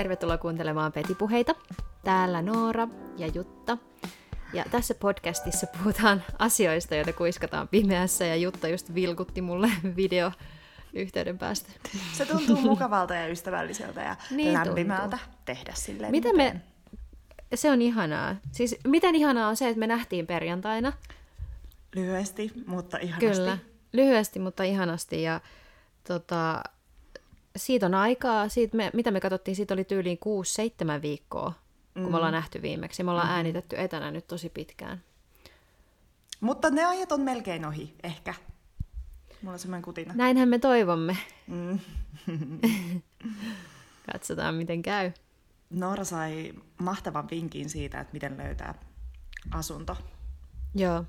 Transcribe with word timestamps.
Tervetuloa 0.00 0.38
kuuntelemaan 0.38 0.92
Petipuheita. 0.92 1.54
Täällä 2.04 2.42
Noora 2.42 2.88
ja 3.16 3.26
Jutta. 3.26 3.78
Ja 4.52 4.64
tässä 4.70 4.94
podcastissa 4.94 5.66
puhutaan 5.66 6.22
asioista, 6.38 6.94
joita 6.94 7.12
kuiskataan 7.12 7.68
pimeässä, 7.68 8.24
ja 8.24 8.36
Jutta 8.36 8.68
just 8.68 8.94
vilkutti 8.94 9.42
mulle 9.42 9.70
video 9.96 10.32
yhteyden 10.92 11.38
päästä. 11.38 11.72
Se 12.12 12.26
tuntuu 12.26 12.56
mukavalta 12.60 13.14
ja 13.14 13.26
ystävälliseltä 13.26 14.02
ja 14.02 14.16
niin 14.30 14.52
lämpimältä 14.52 15.16
tuntuu. 15.16 15.40
tehdä 15.44 15.72
silleen. 15.74 16.10
Miten 16.10 16.36
me... 16.36 16.60
Se 17.54 17.70
on 17.70 17.82
ihanaa. 17.82 18.36
Siis 18.52 18.76
miten 18.86 19.14
ihanaa 19.14 19.48
on 19.48 19.56
se, 19.56 19.68
että 19.68 19.80
me 19.80 19.86
nähtiin 19.86 20.26
perjantaina. 20.26 20.92
Lyhyesti, 21.94 22.52
mutta 22.66 22.98
ihanasti. 22.98 23.26
Kyllä, 23.26 23.58
lyhyesti, 23.92 24.38
mutta 24.38 24.62
ihanasti. 24.62 25.22
Ja 25.22 25.40
tota, 26.08 26.62
siitä 27.56 27.86
on 27.86 27.94
aikaa, 27.94 28.48
siitä 28.48 28.76
me, 28.76 28.90
mitä 28.94 29.10
me 29.10 29.20
katsottiin, 29.20 29.56
siitä 29.56 29.74
oli 29.74 29.84
tyyliin 29.84 30.18
6-7 30.98 31.02
viikkoa, 31.02 31.52
kun 31.94 32.02
mm. 32.02 32.10
me 32.10 32.16
ollaan 32.16 32.32
nähty 32.32 32.62
viimeksi. 32.62 33.02
Me 33.02 33.10
ollaan 33.10 33.28
mm. 33.28 33.34
äänitetty 33.34 33.76
etänä 33.78 34.10
nyt 34.10 34.26
tosi 34.26 34.48
pitkään. 34.48 35.02
Mutta 36.40 36.70
ne 36.70 36.84
ajat 36.84 37.12
on 37.12 37.20
melkein 37.20 37.66
ohi, 37.66 37.94
ehkä. 38.02 38.34
Mulla 39.42 39.52
on 39.52 39.58
semmoinen 39.58 39.82
kutina. 39.82 40.14
Näinhän 40.16 40.48
me 40.48 40.58
toivomme. 40.58 41.16
Mm. 41.46 41.78
Katsotaan, 44.12 44.54
miten 44.54 44.82
käy. 44.82 45.12
Noora 45.70 46.04
sai 46.04 46.52
mahtavan 46.78 47.30
vinkin 47.30 47.70
siitä, 47.70 48.00
että 48.00 48.12
miten 48.12 48.38
löytää 48.38 48.74
asunto. 49.50 49.96
Joo. 50.74 51.04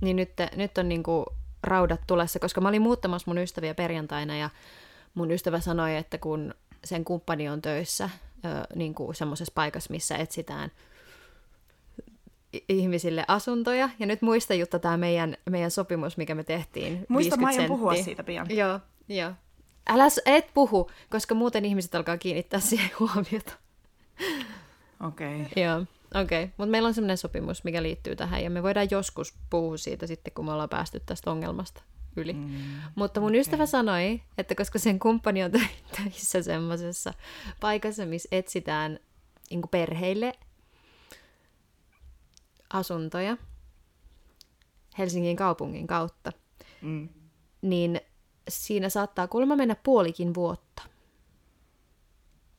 Niin 0.00 0.16
nyt, 0.16 0.32
nyt 0.56 0.78
on 0.78 0.88
niinku 0.88 1.26
raudat 1.62 2.00
tulessa, 2.06 2.38
koska 2.38 2.60
mä 2.60 2.68
olin 2.68 2.82
muuttamassa 2.82 3.30
mun 3.30 3.38
ystäviä 3.38 3.74
perjantaina 3.74 4.36
ja 4.36 4.50
mun 5.20 5.30
ystävä 5.30 5.60
sanoi, 5.60 5.96
että 5.96 6.18
kun 6.18 6.54
sen 6.84 7.04
kumppani 7.04 7.48
on 7.48 7.62
töissä 7.62 8.10
niin 8.74 8.94
kuin 8.94 9.14
semmoisessa 9.14 9.52
paikassa, 9.54 9.90
missä 9.90 10.16
etsitään 10.16 10.70
ihmisille 12.68 13.24
asuntoja. 13.28 13.88
Ja 13.98 14.06
nyt 14.06 14.22
muista 14.22 14.54
Jutta 14.54 14.78
tämä 14.78 14.96
meidän, 14.96 15.36
meidän 15.50 15.70
sopimus, 15.70 16.16
mikä 16.16 16.34
me 16.34 16.44
tehtiin. 16.44 17.06
Muista 17.08 17.36
mä 17.36 17.48
aion 17.48 17.66
puhua 17.66 17.94
siitä 17.94 18.24
pian. 18.24 18.46
Joo, 18.50 18.80
joo. 19.08 19.32
Älä 19.88 20.04
et 20.26 20.50
puhu, 20.54 20.90
koska 21.10 21.34
muuten 21.34 21.64
ihmiset 21.64 21.94
alkaa 21.94 22.18
kiinnittää 22.18 22.60
siihen 22.70 22.90
huomiota. 23.00 23.52
Okei. 25.06 25.40
Okay. 25.40 25.64
Joo, 25.64 25.80
okei. 26.14 26.44
Okay. 26.44 26.54
Mutta 26.56 26.70
meillä 26.70 26.86
on 26.86 26.94
semmoinen 26.94 27.18
sopimus, 27.18 27.64
mikä 27.64 27.82
liittyy 27.82 28.16
tähän, 28.16 28.44
ja 28.44 28.50
me 28.50 28.62
voidaan 28.62 28.88
joskus 28.90 29.34
puhua 29.50 29.76
siitä 29.76 30.06
sitten, 30.06 30.32
kun 30.32 30.44
me 30.44 30.52
ollaan 30.52 30.68
päästy 30.68 31.00
tästä 31.06 31.30
ongelmasta 31.30 31.82
yli. 32.16 32.32
Mm, 32.32 32.50
Mutta 32.94 33.20
mun 33.20 33.30
okay. 33.30 33.40
ystävä 33.40 33.66
sanoi, 33.66 34.22
että 34.38 34.54
koska 34.54 34.78
sen 34.78 34.98
kumppani 34.98 35.44
on 35.44 35.50
töissä 35.96 36.42
semmoisessa 36.42 37.14
paikassa, 37.60 38.06
missä 38.06 38.28
etsitään 38.32 38.98
niin 39.50 39.62
perheille 39.70 40.32
asuntoja 42.72 43.36
Helsingin 44.98 45.36
kaupungin 45.36 45.86
kautta, 45.86 46.32
mm. 46.82 47.08
niin 47.62 48.00
siinä 48.48 48.88
saattaa 48.88 49.28
kuulemma 49.28 49.56
mennä 49.56 49.76
puolikin 49.82 50.34
vuotta. 50.34 50.82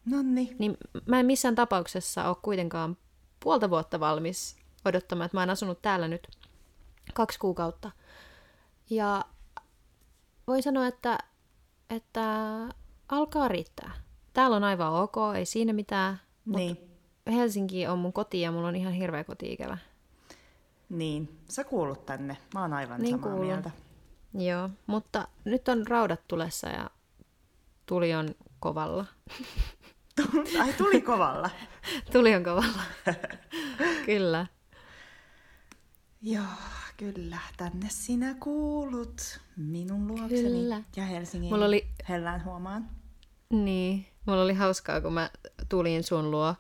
Nonni. 0.05 0.55
Niin 0.59 0.77
mä 1.05 1.19
en 1.19 1.25
missään 1.25 1.55
tapauksessa 1.55 2.27
ole 2.27 2.35
kuitenkaan 2.41 2.97
puolta 3.39 3.69
vuotta 3.69 3.99
valmis 3.99 4.55
odottamaan, 4.85 5.25
että 5.25 5.38
mä 5.38 5.41
oon 5.41 5.50
asunut 5.50 5.81
täällä 5.81 6.07
nyt 6.07 6.28
kaksi 7.13 7.40
kuukautta. 7.40 7.91
Ja 8.90 9.25
voi 10.47 10.62
sanoa, 10.62 10.88
että, 10.88 11.18
että 11.90 12.24
alkaa 13.09 13.47
riittää. 13.47 13.91
Täällä 14.34 14.56
on 14.56 14.63
aivan 14.63 14.94
ok, 14.94 15.16
ei 15.35 15.46
siinä 15.46 15.74
mitään. 15.74 16.19
Niin. 16.46 16.78
Helsinki 17.28 17.88
on 17.88 18.00
mun 18.00 18.13
koti 18.13 18.41
ja 18.41 18.52
mulla 18.52 18.68
on 18.68 18.75
ihan 18.75 18.94
hirveä 18.94 19.24
koti-ikävä. 19.24 19.78
Niin, 20.90 21.40
sä 21.50 21.63
kuulut 21.63 22.06
tänne. 22.06 22.38
Mä 22.53 22.62
oon 22.62 22.74
aivan 22.74 23.02
niin 23.02 23.12
samaa 23.12 23.29
kuulun. 23.29 23.46
mieltä. 23.46 23.72
Joo, 24.34 24.69
mutta 24.88 25.28
nyt 25.46 25.68
on 25.68 25.88
raudat 25.88 26.28
tulessa 26.28 26.68
ja 26.68 26.90
tuli 27.85 28.13
on 28.13 28.35
kovalla. 28.59 29.06
Ai, 30.59 30.73
tuli 30.73 31.02
kovalla? 31.02 31.50
tuli 32.13 32.35
on 32.35 32.44
kovalla. 32.44 32.81
Kyllä. 34.06 34.47
Joo. 36.22 36.44
Kyllä, 36.97 37.38
tänne 37.58 37.88
sinä 37.90 38.35
kuulut 38.40 39.40
minun 39.61 40.07
luokseni 40.07 40.41
Kyllä. 40.41 40.83
ja 40.95 41.05
Helsingin 41.05 41.49
mulla 41.49 41.66
oli... 41.66 41.88
hellään 42.09 42.45
huomaan. 42.45 42.89
Niin, 43.49 44.05
mulla 44.25 44.41
oli 44.41 44.53
hauskaa, 44.53 45.01
kun 45.01 45.13
mä 45.13 45.29
tulin 45.69 46.03
sun 46.03 46.31
luo 46.31 46.55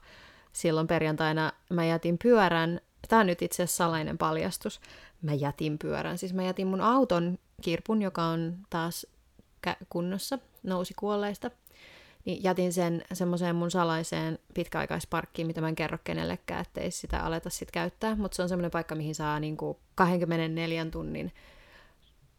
silloin 0.53 0.87
perjantaina. 0.87 1.51
Mä 1.69 1.85
jätin 1.85 2.17
pyörän, 2.23 2.81
tämä 3.07 3.19
on 3.19 3.27
nyt 3.27 3.41
itse 3.41 3.63
asiassa 3.63 3.77
salainen 3.77 4.17
paljastus. 4.17 4.81
Mä 5.21 5.33
jätin 5.33 5.77
pyörän, 5.79 6.17
siis 6.17 6.33
mä 6.33 6.43
jätin 6.43 6.67
mun 6.67 6.81
auton 6.81 7.39
kirpun, 7.61 8.01
joka 8.01 8.23
on 8.23 8.57
taas 8.69 9.07
kunnossa, 9.89 10.39
nousi 10.63 10.93
kuolleista 10.93 11.51
niin 12.25 12.43
jätin 12.43 12.73
sen 12.73 13.03
semmoiseen 13.13 13.55
mun 13.55 13.71
salaiseen 13.71 14.39
pitkäaikaisparkkiin, 14.53 15.47
mitä 15.47 15.61
mä 15.61 15.67
en 15.67 15.75
kerro 15.75 15.97
kenellekään, 16.03 16.61
ettei 16.61 16.91
sitä 16.91 17.19
aleta 17.19 17.49
sit 17.49 17.71
käyttää, 17.71 18.15
mutta 18.15 18.35
se 18.35 18.41
on 18.41 18.49
semmoinen 18.49 18.71
paikka, 18.71 18.95
mihin 18.95 19.15
saa 19.15 19.39
niinku 19.39 19.79
24 19.95 20.85
tunnin 20.85 21.31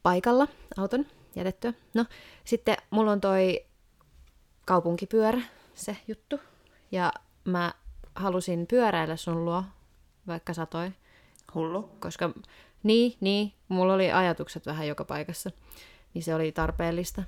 paikalla 0.03 0.49
auton 0.77 1.07
jätettyä. 1.37 1.73
No, 1.95 2.05
sitten 2.45 2.77
mulla 2.91 3.13
on 3.13 3.21
toi 3.21 3.65
kaupunkipyörä, 4.67 5.41
se 5.75 5.97
juttu, 6.09 6.41
ja 6.93 7.13
mä 7.45 7.75
halusin 8.15 8.67
pyöräillä 8.67 9.17
sun 9.17 9.45
luo, 9.45 9.65
vaikka 10.27 10.55
satoi. 10.55 10.93
Hullu. 11.55 11.91
Koska, 12.01 12.31
niin, 12.83 13.17
niin, 13.21 13.53
mulla 13.69 13.95
oli 13.95 14.13
ajatukset 14.13 14.67
vähän 14.67 14.89
joka 14.89 15.05
paikassa, 15.05 15.51
niin 16.15 16.23
se 16.23 16.35
oli 16.35 16.53
tarpeellista. 16.53 17.23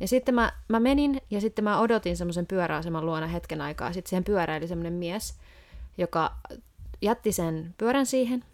Ja 0.00 0.08
sitten 0.08 0.34
mä, 0.34 0.52
mä 0.68 0.80
menin 0.80 1.20
ja 1.30 1.40
sitten 1.40 1.64
mä 1.64 1.80
odotin 1.80 2.16
semmoisen 2.16 2.46
pyöräaseman 2.46 3.06
luona 3.06 3.26
hetken 3.26 3.60
aikaa. 3.60 3.92
Sitten 3.92 4.10
siihen 4.10 4.24
pyöräili 4.24 4.68
semmoinen 4.68 4.92
mies, 4.92 5.38
joka 5.98 6.36
jätti 7.02 7.32
sen 7.32 7.74
pyörän 7.78 8.06
siihen. 8.06 8.44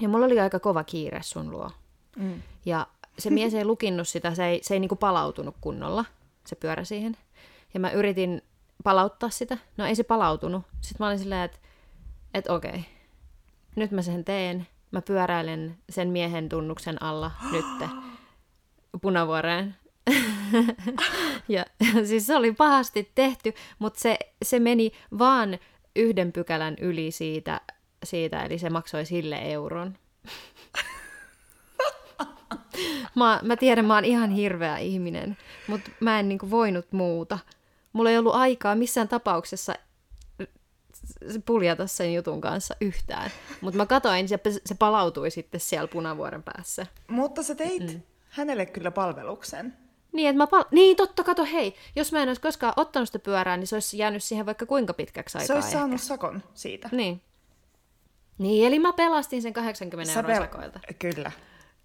Ja 0.00 0.08
mulla 0.08 0.26
oli 0.26 0.40
aika 0.40 0.60
kova 0.60 0.84
kiire 0.84 1.22
sun 1.22 1.50
luo. 1.50 1.70
Mm. 2.16 2.42
Ja 2.64 2.86
se 3.18 3.30
mies 3.30 3.54
ei 3.54 3.64
lukinnut 3.64 4.08
sitä, 4.08 4.34
se 4.34 4.46
ei, 4.46 4.60
se 4.62 4.74
ei 4.74 4.80
niinku 4.80 4.96
palautunut 4.96 5.56
kunnolla, 5.60 6.04
se 6.46 6.56
pyörä 6.56 6.84
siihen. 6.84 7.16
Ja 7.74 7.80
mä 7.80 7.90
yritin 7.90 8.42
palauttaa 8.84 9.30
sitä. 9.30 9.58
No 9.76 9.86
ei 9.86 9.94
se 9.94 10.02
palautunut. 10.02 10.62
Sitten 10.80 10.96
mä 10.98 11.06
olin 11.06 11.18
silleen, 11.18 11.42
että 11.42 11.58
et 12.34 12.50
okei, 12.50 12.84
nyt 13.76 13.90
mä 13.90 14.02
sen 14.02 14.24
teen. 14.24 14.66
Mä 14.90 15.02
pyöräilen 15.02 15.78
sen 15.90 16.08
miehen 16.08 16.48
tunnuksen 16.48 17.02
alla 17.02 17.30
nytte 17.52 17.88
punavuoreen. 19.02 19.76
ja 21.48 21.64
siis 22.04 22.26
se 22.26 22.36
oli 22.36 22.52
pahasti 22.52 23.12
tehty, 23.14 23.54
mutta 23.78 24.00
se, 24.00 24.18
se 24.44 24.60
meni 24.60 24.92
vaan 25.18 25.58
yhden 25.96 26.32
pykälän 26.32 26.76
yli 26.80 27.10
siitä, 27.10 27.60
siitä 28.04 28.42
eli 28.42 28.58
se 28.58 28.70
maksoi 28.70 29.04
sille 29.04 29.36
euron. 29.36 29.98
mä, 33.14 33.40
mä 33.42 33.56
tiedän, 33.56 33.84
mä 33.84 33.94
oon 33.94 34.04
ihan 34.04 34.30
hirveä 34.30 34.78
ihminen, 34.78 35.36
mutta 35.66 35.90
mä 36.00 36.20
en 36.20 36.28
niinku 36.28 36.50
voinut 36.50 36.86
muuta. 36.92 37.38
Mulla 37.92 38.10
ei 38.10 38.18
ollut 38.18 38.34
aikaa 38.34 38.74
missään 38.74 39.08
tapauksessa 39.08 39.74
puljata 41.46 41.86
sen 41.86 42.14
jutun 42.14 42.40
kanssa 42.40 42.74
yhtään. 42.80 43.30
Mutta 43.60 43.76
mä 43.76 43.86
katoin, 43.86 44.28
se, 44.28 44.38
se 44.66 44.74
palautui 44.74 45.30
sitten 45.30 45.60
siellä 45.60 45.88
punavuoren 45.88 46.42
päässä. 46.42 46.86
Mutta 47.08 47.42
sä 47.42 47.54
teit 47.54 47.92
mm. 47.92 48.00
hänelle 48.28 48.66
kyllä 48.66 48.90
palveluksen. 48.90 49.74
Niin, 50.12 50.28
että 50.28 50.38
mä 50.38 50.46
pal- 50.46 50.64
niin, 50.70 50.96
totta, 50.96 51.24
kato, 51.24 51.44
hei, 51.44 51.74
jos 51.96 52.12
mä 52.12 52.22
en 52.22 52.28
olisi 52.28 52.40
koskaan 52.40 52.72
ottanut 52.76 53.08
sitä 53.08 53.18
pyörää, 53.18 53.56
niin 53.56 53.66
se 53.66 53.76
olisi 53.76 53.98
jäänyt 53.98 54.22
siihen 54.22 54.46
vaikka 54.46 54.66
kuinka 54.66 54.94
pitkäksi 54.94 55.38
aikaa 55.38 55.46
Se 55.46 55.54
olisi 55.54 55.68
ehkä. 55.68 55.78
saanut 55.78 56.00
sakon 56.00 56.42
siitä. 56.54 56.88
Niin. 56.92 57.22
Niin, 58.38 58.66
eli 58.66 58.78
mä 58.78 58.92
pelastin 58.92 59.42
sen 59.42 59.52
80 59.52 60.12
Sä 60.12 60.20
euroa 60.20 60.34
pel- 60.34 60.40
sakoilta. 60.40 60.80
Kyllä. 60.98 61.32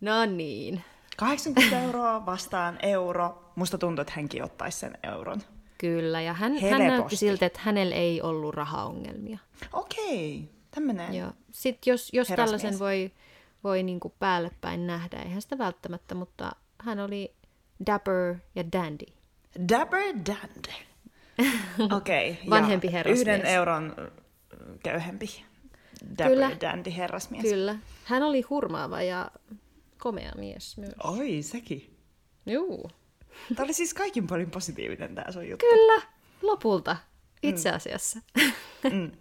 No 0.01 0.25
niin. 0.25 0.83
80 1.18 1.81
euroa 1.81 2.25
vastaan 2.25 2.80
euro. 2.81 3.51
Musta 3.56 3.77
tuntuu, 3.77 4.01
että 4.01 4.13
hänkin 4.15 4.44
ottaisi 4.44 4.80
sen 4.80 4.97
euron. 5.03 5.42
Kyllä, 5.77 6.21
ja 6.21 6.33
hän, 6.33 6.57
hän 6.57 6.88
näytti 6.88 7.15
siltä, 7.15 7.45
että 7.45 7.59
hänellä 7.63 7.95
ei 7.95 8.21
ollut 8.21 8.56
rahaongelmia. 8.56 9.39
Okei, 9.74 10.50
tämmöinen 10.71 11.13
Joo. 11.13 11.31
Sitten 11.51 11.92
jos, 11.92 12.09
jos 12.13 12.27
tällaisen 12.27 12.80
voi, 12.80 13.12
voi 13.63 13.83
niin 13.83 14.00
kuin 14.00 14.13
päälle 14.19 14.51
päin 14.62 14.88
nähdä, 14.88 15.18
eihän 15.19 15.42
sitä 15.42 15.57
välttämättä, 15.57 16.15
mutta 16.15 16.51
hän 16.81 17.00
oli 17.00 17.33
Dapper 17.86 18.36
ja 18.56 18.63
Dandy. 18.71 19.06
Dapper 19.69 20.01
Dandy. 20.01 20.74
Okei. 21.95 22.31
Okay, 22.31 22.50
Vanhempi 22.50 22.92
herrasmies. 22.92 23.21
Yhden 23.21 23.45
euron 23.45 23.95
köyhempi. 24.83 25.45
Dapper 26.09 26.27
Kyllä. 26.27 26.51
Dandy 26.62 26.95
herrasmies. 26.97 27.44
Kyllä. 27.44 27.75
Hän 28.03 28.24
oli 28.24 28.42
hurmaava 28.42 29.01
ja 29.01 29.31
komea 30.06 30.31
mies 30.38 30.78
myös. 30.78 30.94
Oi, 31.04 31.42
sekin. 31.42 31.98
Juu. 32.46 32.90
Tämä 33.56 33.63
oli 33.63 33.74
siis 33.74 33.94
kaikin 33.94 34.28
paljon 34.28 34.52
positiivinen 34.52 35.16
tämä 35.16 35.31
sun 35.31 35.50
juttu. 35.50 35.66
Kyllä. 35.66 36.02
Lopulta, 36.42 36.98
itse 37.44 37.69
mm. 37.72 37.75
asiassa. 37.75 38.19
Mm. 38.84 39.12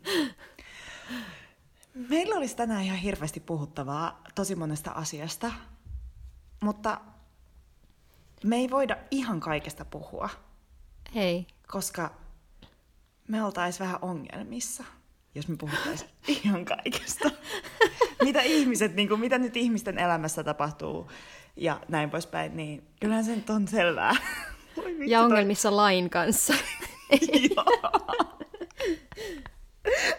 Meillä 2.09 2.35
olisi 2.35 2.57
tänään 2.57 2.83
ihan 2.83 2.99
hirveästi 2.99 3.41
puhuttavaa 3.41 4.23
tosi 4.35 4.55
monesta 4.55 4.91
asiasta, 4.91 5.53
mutta 6.63 7.01
me 8.45 8.57
ei 8.57 8.71
voida 8.71 8.97
ihan 9.11 9.41
kaikesta 9.41 9.85
puhua. 9.85 10.29
Ei. 11.15 11.47
Koska 11.67 12.15
me 13.29 13.45
oltaisiin 13.45 13.87
vähän 13.87 13.99
ongelmissa, 14.03 14.85
jos 15.35 15.49
me 15.49 15.57
puhuttaisiin 15.57 16.11
ihan 16.45 16.65
kaikesta. 16.65 17.31
Mitä 18.25 18.43
ihmiset, 18.43 18.95
niin 18.95 19.09
kuin, 19.09 19.21
mitä 19.21 19.39
nyt 19.39 19.57
ihmisten 19.57 19.99
elämässä 19.99 20.45
tapahtuu 20.45 21.11
ja 21.57 21.81
näin 21.89 22.11
poispäin, 22.11 22.57
niin 22.57 22.85
kyllähän 23.01 23.25
se 23.25 23.37
nyt 23.37 23.51
on 23.51 23.69
selvää. 23.69 24.17
ja 25.07 25.21
ongelmissa 25.21 25.69
toi... 25.69 25.77
lain 25.77 26.11
kanssa. 26.11 26.55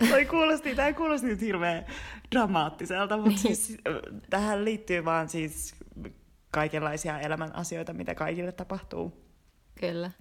Toi 0.09 0.25
kuulosti, 0.25 0.75
tämä 0.75 0.93
kuulosti 0.93 1.27
nyt 1.27 1.41
hirveän 1.41 1.85
dramaattiselta, 2.31 3.17
mutta 3.17 3.29
niin. 3.29 3.55
siis, 3.55 3.77
tähän 4.29 4.65
liittyy 4.65 5.05
vaan 5.05 5.29
siis 5.29 5.75
kaikenlaisia 6.51 7.19
elämän 7.19 7.55
asioita, 7.55 7.93
mitä 7.93 8.15
kaikille 8.15 8.51
tapahtuu. 8.51 9.25
Kyllä. 9.79 10.11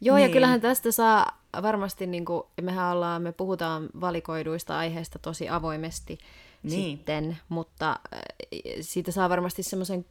Joo, 0.00 0.16
niin. 0.16 0.28
ja 0.28 0.32
kyllähän 0.32 0.60
tästä 0.60 0.92
saa 0.92 1.42
varmasti, 1.62 2.06
niin 2.06 2.24
kuin, 2.24 2.42
mehän 2.62 2.92
ollaan, 2.92 3.22
me 3.22 3.32
puhutaan 3.32 3.88
valikoiduista 4.00 4.78
aiheista 4.78 5.18
tosi 5.18 5.48
avoimesti 5.48 6.18
niin. 6.62 6.96
sitten, 6.96 7.38
mutta 7.48 7.90
äh, 7.90 8.20
siitä 8.80 9.12
saa 9.12 9.28
varmasti 9.28 9.62
semmoisen 9.62 10.06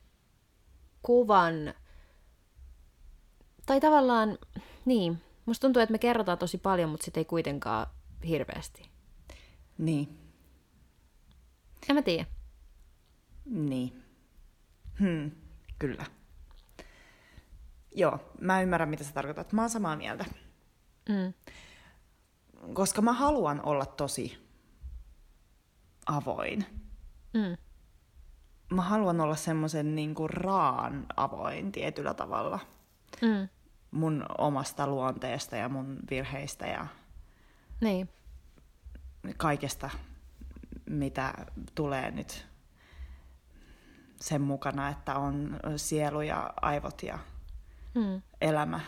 kuvan, 1.03 1.73
tai 3.65 3.79
tavallaan, 3.81 4.37
niin, 4.85 5.21
musta 5.45 5.61
tuntuu, 5.61 5.81
että 5.81 5.91
me 5.91 5.99
kerrotaan 5.99 6.37
tosi 6.37 6.57
paljon, 6.57 6.89
mutta 6.89 7.05
sitten 7.05 7.21
ei 7.21 7.25
kuitenkaan 7.25 7.87
hirveästi. 8.27 8.89
Niin. 9.77 10.19
En 11.89 11.95
mä 11.95 12.01
tiedä. 12.01 12.25
Niin. 13.45 14.03
Hmm, 14.99 15.31
kyllä. 15.79 16.05
Joo, 17.95 18.19
mä 18.41 18.61
ymmärrän, 18.61 18.89
mitä 18.89 19.03
sä 19.03 19.13
tarkoitat. 19.13 19.53
Mä 19.53 19.61
oon 19.61 19.69
samaa 19.69 19.95
mieltä. 19.95 20.25
Mm. 21.09 21.33
Koska 22.73 23.01
mä 23.01 23.13
haluan 23.13 23.61
olla 23.65 23.85
tosi 23.85 24.44
avoin. 26.05 26.65
Mm. 27.33 27.57
Mä 28.75 28.81
haluan 28.81 29.21
olla 29.21 29.35
semmoisen 29.35 29.95
niinku 29.95 30.27
raan 30.27 31.05
avoin 31.15 31.71
tietyllä 31.71 32.13
tavalla. 32.13 32.59
Mm. 33.21 33.49
Mun 33.91 34.25
omasta 34.37 34.87
luonteesta 34.87 35.55
ja 35.55 35.69
mun 35.69 35.97
virheistä 36.09 36.67
ja 36.67 36.87
niin. 37.81 38.09
kaikesta, 39.37 39.89
mitä 40.89 41.33
tulee 41.75 42.11
nyt 42.11 42.47
sen 44.21 44.41
mukana, 44.41 44.89
että 44.89 45.15
on 45.15 45.59
sielu 45.75 46.21
ja 46.21 46.53
aivot 46.61 47.03
ja 47.03 47.19
mm. 47.95 48.21
elämä. 48.41 48.79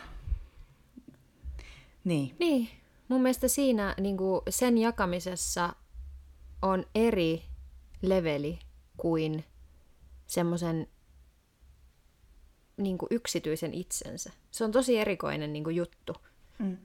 Niin. 2.04 2.36
Niin. 2.40 2.70
Mun 3.08 3.22
mielestä 3.22 3.48
siinä 3.48 3.96
niin 4.00 4.18
kuin 4.18 4.42
sen 4.50 4.78
jakamisessa 4.78 5.74
on 6.62 6.86
eri 6.96 7.46
leveli 8.02 8.60
kuin 8.98 9.46
semmoisen 10.28 10.88
niin 12.78 12.98
yksityisen 13.10 13.74
itsensä. 13.74 14.32
Se 14.52 14.64
on 14.64 14.72
tosi 14.72 14.98
erikoinen 14.98 15.54
niin 15.54 15.76
juttu. 15.76 16.16
Mm. 16.60 16.78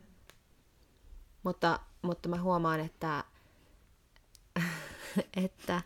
Mutta, 1.42 1.80
mutta 2.02 2.28
mä 2.28 2.42
huomaan, 2.42 2.80
että, 2.80 3.24
että, 5.44 5.82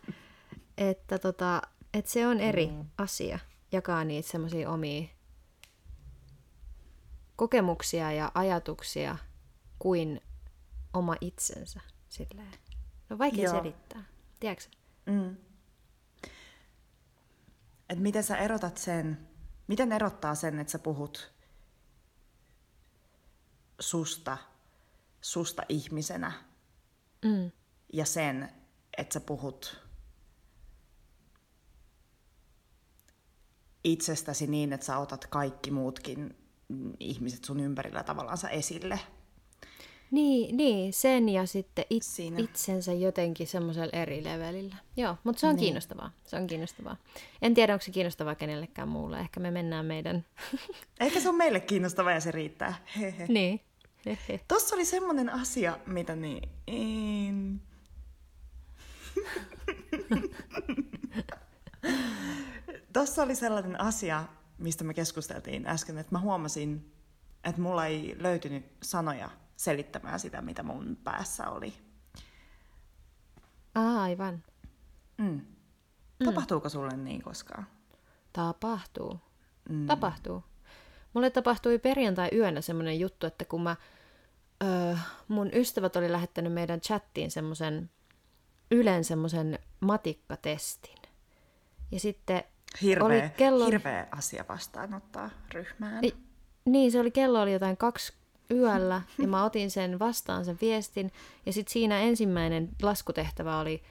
että, 0.77 1.19
tota, 1.19 1.61
että 1.93 2.11
se 2.11 2.27
on 2.27 2.39
eri 2.39 2.67
mm. 2.67 2.85
asia 2.97 3.39
jakaa 3.71 4.03
niitä 4.03 4.29
semmoisia 4.29 4.69
omia 4.69 5.07
kokemuksia 7.35 8.11
ja 8.11 8.31
ajatuksia 8.33 9.17
kuin 9.79 10.21
oma 10.93 11.15
itsensä. 11.21 11.81
Silleen. 12.09 12.66
No 13.09 13.17
vaikea 13.17 13.43
Joo. 13.43 13.57
selittää, 13.57 14.03
tiedätkö? 14.39 14.65
Mm. 15.05 15.37
Et 17.89 17.99
miten 17.99 18.23
sä 18.23 18.37
erotat 18.37 18.77
sen, 18.77 19.27
miten 19.67 19.91
erottaa 19.91 20.35
sen, 20.35 20.59
että 20.59 20.71
sä 20.71 20.79
puhut 20.79 21.33
susta, 23.79 24.37
susta 25.21 25.63
ihmisenä 25.69 26.31
mm. 27.25 27.51
ja 27.93 28.05
sen, 28.05 28.49
että 28.97 29.13
sä 29.13 29.19
puhut 29.19 29.87
itsestäsi 33.83 34.47
niin, 34.47 34.73
että 34.73 34.85
sä 34.85 34.97
otat 34.97 35.27
kaikki 35.27 35.71
muutkin 35.71 36.35
ihmiset 36.99 37.43
sun 37.43 37.59
ympärillä 37.59 38.03
tavallaan 38.03 38.37
esille. 38.51 38.99
Niin, 40.11 40.57
niin, 40.57 40.93
sen 40.93 41.29
ja 41.29 41.45
sitten 41.45 41.85
it, 41.89 42.03
itsensä 42.37 42.93
jotenkin 42.93 43.47
semmoisella 43.47 43.89
eri 43.93 44.23
levelillä. 44.23 44.75
Joo, 44.97 45.17
mutta 45.23 45.39
se 45.39 45.47
on 45.47 45.55
niin. 45.55 45.63
kiinnostavaa. 45.63 46.11
Se 46.25 46.35
on 46.35 46.47
kiinnostavaa. 46.47 46.97
En 47.41 47.53
tiedä, 47.53 47.73
onko 47.73 47.85
se 47.85 47.91
kiinnostavaa 47.91 48.35
kenellekään 48.35 48.87
muulle. 48.87 49.19
Ehkä 49.19 49.39
me 49.39 49.51
mennään 49.51 49.85
meidän... 49.85 50.25
Ehkä 50.99 51.19
se 51.19 51.29
on 51.29 51.35
meille 51.35 51.59
kiinnostavaa 51.59 52.11
ja 52.11 52.19
se 52.19 52.31
riittää. 52.31 52.75
Hehe. 52.99 53.25
Niin. 53.27 53.61
Tuossa 54.47 54.75
oli 54.75 54.85
semmoinen 54.85 55.29
asia, 55.29 55.77
mitä 55.85 56.15
niin... 56.15 56.49
En... 56.67 57.61
Tuossa 62.93 63.23
oli 63.23 63.35
sellainen 63.35 63.81
asia, 63.81 64.25
mistä 64.57 64.83
me 64.83 64.93
keskusteltiin 64.93 65.67
äsken, 65.67 65.97
että 65.97 66.15
mä 66.15 66.19
huomasin, 66.19 66.91
että 67.43 67.61
mulla 67.61 67.85
ei 67.85 68.15
löytynyt 68.19 68.65
sanoja 68.83 69.29
selittämään 69.57 70.19
sitä, 70.19 70.41
mitä 70.41 70.63
mun 70.63 70.97
päässä 71.03 71.49
oli. 71.49 71.73
Aivan. 73.75 74.43
Mm. 75.17 75.41
Tapahtuuko 76.25 76.69
sulle 76.69 76.97
niin 76.97 77.21
koskaan? 77.21 77.67
Tapahtuu. 78.33 79.19
Mm. 79.69 79.87
Tapahtuu. 79.87 80.43
Mulle 81.13 81.29
tapahtui 81.29 81.79
perjantai-yönä 81.79 82.61
semmoinen 82.61 82.99
juttu, 82.99 83.27
että 83.27 83.45
kun 83.45 83.61
mä, 83.61 83.75
öö, 84.63 84.95
mun 85.27 85.49
ystävät 85.53 85.95
oli 85.95 86.11
lähettänyt 86.11 86.53
meidän 86.53 86.81
chattiin 86.81 87.31
semmoisen 87.31 87.89
Ylen 88.71 89.03
semmoisen 89.03 89.59
matikkatestin. 89.79 90.97
Ja 91.91 91.99
sitten 91.99 92.43
Hirveä, 92.81 93.05
oli 93.05 93.21
kello... 93.37 93.65
hirveä 93.65 94.07
asia 94.11 94.45
vastaanottaa 94.49 95.29
ryhmään. 95.53 96.01
Ni, 96.01 96.15
niin, 96.65 96.91
se 96.91 96.99
oli 96.99 97.11
kello 97.11 97.41
oli 97.41 97.53
jotain 97.53 97.77
kaksi 97.77 98.13
yöllä 98.51 99.01
ja 99.17 99.27
mä 99.27 99.43
otin 99.43 99.71
sen 99.71 99.99
vastaan 99.99 100.45
sen 100.45 100.57
viestin. 100.61 101.11
Ja 101.45 101.53
sitten 101.53 101.73
siinä 101.73 101.99
ensimmäinen 101.99 102.69
laskutehtävä 102.81 103.59
oli 103.59 103.83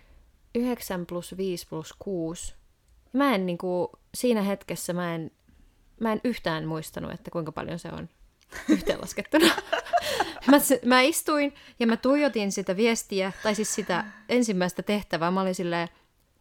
9 0.54 1.06
plus 1.06 1.36
5 1.36 1.66
plus 1.68 1.94
6. 1.98 2.54
Ja 3.12 3.18
mä 3.18 3.34
en 3.34 3.46
niinku, 3.46 3.90
siinä 4.14 4.42
hetkessä 4.42 4.92
mä 4.92 5.14
en, 5.14 5.30
mä 6.00 6.12
en 6.12 6.20
yhtään 6.24 6.66
muistanut, 6.66 7.12
että 7.12 7.30
kuinka 7.30 7.52
paljon 7.52 7.78
se 7.78 7.88
on 7.88 8.08
yhteenlaskettuna. 8.68 9.46
mä, 10.50 10.56
mä 10.84 11.00
istuin 11.00 11.54
ja 11.78 11.86
mä 11.86 11.96
tuijotin 11.96 12.52
sitä 12.52 12.76
viestiä, 12.76 13.32
tai 13.42 13.54
siis 13.54 13.74
sitä 13.74 14.04
ensimmäistä 14.28 14.82
tehtävää. 14.82 15.30
Mä 15.30 15.40
olin 15.40 15.54
silleen, 15.54 15.88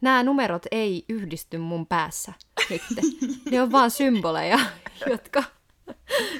nämä 0.01 0.23
numerot 0.23 0.65
ei 0.71 1.05
yhdisty 1.09 1.57
mun 1.57 1.87
päässä 1.87 2.33
nyt. 2.69 2.81
Ne 3.51 3.61
on 3.61 3.71
vaan 3.71 3.91
symboleja, 3.91 4.59
jotka, 5.09 5.43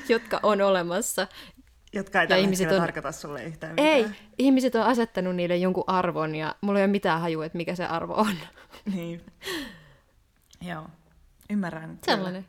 jotka 0.09 0.39
on 0.43 0.61
olemassa. 0.61 1.27
Jotka 1.95 2.21
ei 2.21 2.27
tällä 2.27 2.41
ihmiset 2.41 2.71
on... 2.71 2.77
tarkoita 2.77 3.11
sulle 3.11 3.43
yhtään 3.43 3.73
mitään. 3.73 3.87
Ei, 3.87 4.07
ihmiset 4.37 4.75
on 4.75 4.83
asettanut 4.83 5.35
niille 5.35 5.57
jonkun 5.57 5.83
arvon 5.87 6.35
ja 6.35 6.55
mulla 6.61 6.79
ei 6.79 6.85
ole 6.85 6.91
mitään 6.91 7.21
hajua, 7.21 7.45
että 7.45 7.57
mikä 7.57 7.75
se 7.75 7.85
arvo 7.85 8.13
on. 8.13 8.35
Niin. 8.95 9.21
Joo, 10.61 10.87
ymmärrän. 11.49 11.99
Sellainen, 12.05 12.45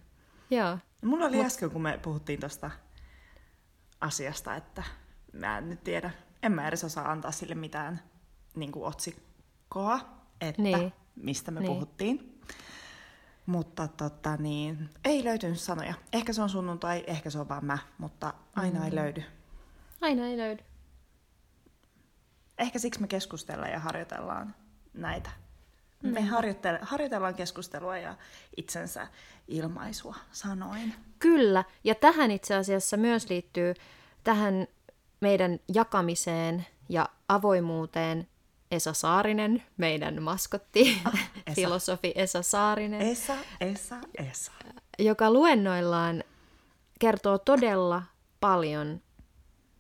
joo. 0.51 0.79
Mulla 1.03 1.25
oli 1.25 1.37
Mut... 1.37 1.47
äsken, 1.47 1.71
kun 1.71 1.83
me 1.83 1.99
puhuttiin 2.03 2.41
tuosta 2.41 2.71
asiasta, 4.01 4.55
että 4.55 4.83
mä 5.33 5.59
en 5.59 5.69
nyt 5.69 5.85
tiedä, 5.85 6.11
en 6.43 6.53
mä 6.53 6.69
edes 6.69 6.85
osaa 6.85 7.11
antaa 7.11 7.33
sille 7.33 7.55
mitään 7.55 8.01
niin 8.55 8.73
kuin 8.73 8.85
otsikkoa, 8.85 10.01
että 10.41 10.63
niin. 10.63 10.93
mistä 11.17 11.51
me 11.51 11.61
niin. 11.61 11.73
puhuttiin. 11.73 12.41
Mutta 13.47 13.89
tota, 13.89 14.37
niin, 14.37 14.91
ei 15.05 15.25
löytynyt 15.25 15.61
sanoja. 15.61 15.95
Ehkä 16.13 16.33
se 16.33 16.43
on 16.43 16.49
sunnuntai, 16.49 17.05
ehkä 17.07 17.31
se 17.31 17.39
on 17.39 17.49
vaan 17.49 17.65
mä, 17.65 17.79
mutta 17.99 18.35
aina 18.57 18.79
mm. 18.79 18.85
ei 18.85 18.95
löydy. 18.95 19.23
Aina 20.01 20.27
ei 20.27 20.37
löydy. 20.37 20.65
Ehkä 22.59 22.79
siksi 22.79 23.01
me 23.01 23.09
keskustellaan 23.09 23.73
ja 23.73 23.79
harjoitellaan 23.79 24.55
näitä. 24.95 25.31
Mm. 26.03 26.11
Me 26.11 26.21
harjoitelle, 26.21 26.79
harjoitellaan 26.83 27.35
keskustelua 27.35 27.99
ja 27.99 28.17
itsensä 28.57 29.07
ilmaisua 29.49 30.15
sanoin. 30.33 30.95
Kyllä, 31.19 31.65
ja 31.85 31.95
tähän 31.95 32.31
itse 32.31 32.55
asiassa 32.55 32.97
myös 32.97 33.31
liittyy 33.31 33.75
tähän 34.25 34.67
meidän 35.21 35.61
jakamiseen 35.75 36.67
ja 36.89 37.09
avoimuuteen 37.29 38.29
Esa 38.71 38.93
Saarinen, 38.93 39.63
meidän 39.77 40.23
maskotti, 40.23 41.01
ah, 41.05 41.31
Esa. 41.47 41.55
filosofi 41.61 42.13
Esa 42.15 42.43
Saarinen. 42.43 43.01
Esa, 43.01 43.35
Esa, 43.61 43.97
Esa. 44.31 44.53
Joka 44.99 45.31
luennoillaan 45.31 46.25
kertoo 46.99 47.39
todella 47.39 48.03
paljon 48.41 49.01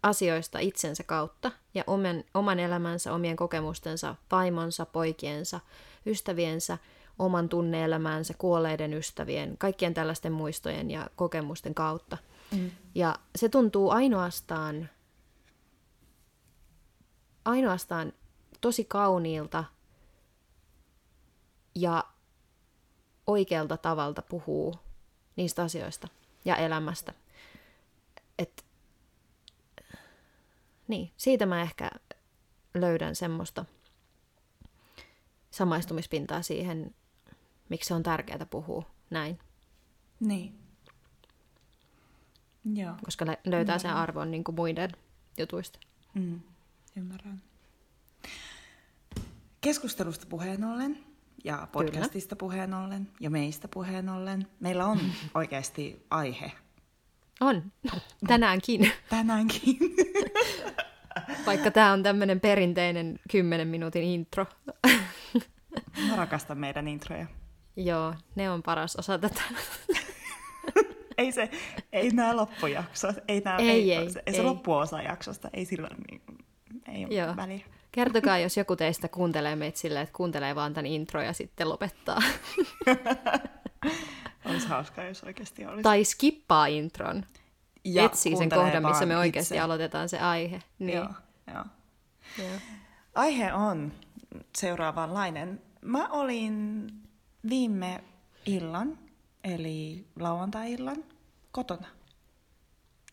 asioista 0.06 0.58
itsensä 0.58 1.04
kautta 1.04 1.52
ja 1.74 1.84
oman, 1.86 2.24
oman 2.34 2.58
elämänsä, 2.58 3.12
omien 3.12 3.36
kokemustensa, 3.36 4.14
vaimonsa, 4.30 4.86
poikiensa, 4.86 5.60
ystäviensä, 6.06 6.78
oman 7.18 7.48
tunneelämäänsä, 7.48 8.34
kuolleiden 8.38 8.94
ystävien, 8.94 9.58
kaikkien 9.58 9.94
tällaisten 9.94 10.32
muistojen 10.32 10.90
ja 10.90 11.10
kokemusten 11.16 11.74
kautta. 11.74 12.18
Mm. 12.52 12.70
Ja 12.94 13.18
se 13.36 13.48
tuntuu 13.48 13.90
ainoastaan, 13.90 14.88
ainoastaan 17.44 18.12
tosi 18.60 18.84
kauniilta 18.84 19.64
ja 21.74 22.04
oikealta 23.26 23.76
tavalta 23.76 24.22
puhuu 24.22 24.74
niistä 25.36 25.62
asioista 25.62 26.08
ja 26.44 26.56
elämästä. 26.56 27.14
Et, 28.38 28.65
niin, 30.88 31.12
siitä 31.16 31.46
mä 31.46 31.62
ehkä 31.62 31.90
löydän 32.74 33.14
semmoista 33.14 33.64
samaistumispintaa 35.50 36.42
siihen, 36.42 36.94
miksi 37.68 37.88
se 37.88 37.94
on 37.94 38.02
tärkeää 38.02 38.46
puhua 38.50 38.90
näin. 39.10 39.38
Niin. 40.20 40.58
Joo. 42.74 42.94
Koska 43.04 43.26
löytää 43.26 43.50
Ymmärrän. 43.50 43.80
sen 43.80 43.94
arvon 43.94 44.30
niin 44.30 44.44
kuin 44.44 44.54
muiden 44.54 44.90
jutuista. 45.38 45.78
Mm. 46.14 46.40
Ymmärrän. 46.96 47.42
Keskustelusta 49.60 50.26
puheen 50.26 50.64
ollen 50.64 51.04
ja 51.44 51.68
podcastista 51.72 52.36
Kyllä. 52.36 52.40
puheen 52.40 52.74
ollen 52.74 53.08
ja 53.20 53.30
meistä 53.30 53.68
puheen 53.68 54.08
ollen, 54.08 54.46
meillä 54.60 54.86
on 54.86 55.00
oikeasti 55.34 56.06
aihe. 56.10 56.52
On. 57.40 57.72
Tänäänkin. 58.26 58.92
Tänäänkin. 59.08 59.78
Vaikka 61.46 61.70
tämä 61.70 61.92
on 61.92 62.02
tämmöinen 62.02 62.40
perinteinen 62.40 63.18
10 63.30 63.68
minuutin 63.68 64.02
intro. 64.02 64.46
Mä 66.08 66.16
rakastan 66.16 66.58
meidän 66.58 66.88
introja. 66.88 67.26
Joo, 67.76 68.14
ne 68.34 68.50
on 68.50 68.62
paras 68.62 68.96
osa 68.96 69.18
tätä. 69.18 69.42
ei 71.18 71.32
se, 71.32 71.50
ei 71.92 72.10
nämä 72.10 72.36
loppujaksot, 72.36 73.16
ei, 73.28 73.40
nämä, 73.40 73.56
ei, 73.56 73.68
ei, 73.68 73.92
ei, 73.92 74.10
se, 74.10 74.22
ei, 74.26 74.34
se 74.34 74.42
loppuosa 74.42 75.02
jaksosta, 75.02 75.50
ei 75.52 75.64
sillä 75.64 75.88
niin, 76.10 76.22
ei 76.88 77.04
ole 77.04 77.14
Joo. 77.14 77.36
väliä. 77.36 77.64
Kertokaa, 77.92 78.38
jos 78.38 78.56
joku 78.56 78.76
teistä 78.76 79.08
kuuntelee 79.08 79.56
meitä 79.56 79.78
silleen, 79.78 80.02
että 80.02 80.16
kuuntelee 80.16 80.54
vaan 80.54 80.74
tämän 80.74 80.86
intro 80.86 81.22
ja 81.22 81.32
sitten 81.32 81.68
lopettaa. 81.68 82.22
olisi 84.46 84.68
hauskaa, 84.68 85.04
jos 85.04 85.24
oikeasti 85.24 85.66
olisi. 85.66 85.82
Tai 85.82 86.04
skippaa 86.04 86.66
intron. 86.66 87.24
Ja 87.84 88.04
Etsii 88.04 88.36
sen 88.36 88.48
kohdan, 88.50 88.86
missä 88.86 89.06
me 89.06 89.16
oikeasti 89.16 89.54
itse. 89.54 89.60
aloitetaan 89.64 90.08
se 90.08 90.18
aihe. 90.18 90.62
Niin. 90.78 90.96
Joo, 90.96 91.08
joo. 91.54 91.64
joo. 92.38 92.58
Aihe 93.14 93.52
on 93.52 93.92
seuraavanlainen. 94.56 95.62
Mä 95.80 96.08
olin 96.08 96.86
viime 97.50 98.04
illan, 98.46 98.98
eli 99.44 100.06
lauantai-illan, 100.20 101.04
kotona. 101.52 101.86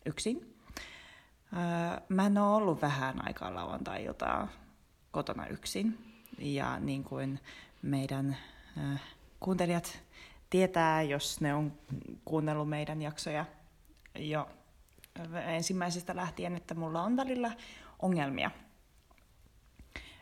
Yksin. 0.05 0.55
Mä 2.09 2.25
en 2.25 2.37
ole 2.37 2.55
ollut 2.55 2.81
vähän 2.81 3.27
aikaa 3.27 3.55
lauantai-iltaa 3.55 4.47
kotona 5.11 5.47
yksin. 5.47 5.97
Ja 6.39 6.79
niin 6.79 7.03
kuin 7.03 7.39
meidän 7.81 8.37
äh, 8.77 9.01
kuuntelijat 9.39 9.99
tietää, 10.53 11.01
jos 11.01 11.41
ne 11.41 11.53
on 11.53 11.73
kuunnellut 12.25 12.69
meidän 12.69 13.01
jaksoja 13.01 13.45
jo 14.15 14.49
ensimmäisestä 15.45 16.15
lähtien, 16.15 16.55
että 16.55 16.75
mulla 16.75 17.03
on 17.03 17.17
välillä 17.17 17.51
ongelmia 17.99 18.51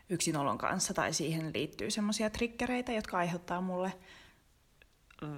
yksinolon 0.10 0.58
kanssa 0.58 0.94
tai 0.94 1.14
siihen 1.14 1.52
liittyy 1.54 1.92
semmoisia 1.92 2.30
triggereitä, 2.30 2.92
jotka 2.92 3.18
aiheuttaa 3.18 3.62
mulle 3.62 3.94
äh, 5.24 5.30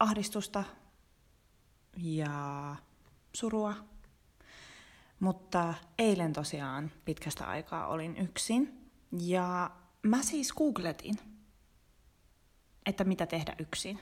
ahdistusta 0.00 0.64
ja 1.96 2.76
surua. 3.32 3.74
Mutta 5.20 5.74
eilen 5.98 6.32
tosiaan 6.32 6.90
pitkästä 7.04 7.46
aikaa 7.46 7.86
olin 7.86 8.16
yksin 8.16 8.90
ja 9.20 9.70
mä 10.02 10.22
siis 10.22 10.52
googletin, 10.52 11.31
että 12.86 13.04
mitä 13.04 13.26
tehdä 13.26 13.54
yksin. 13.58 14.00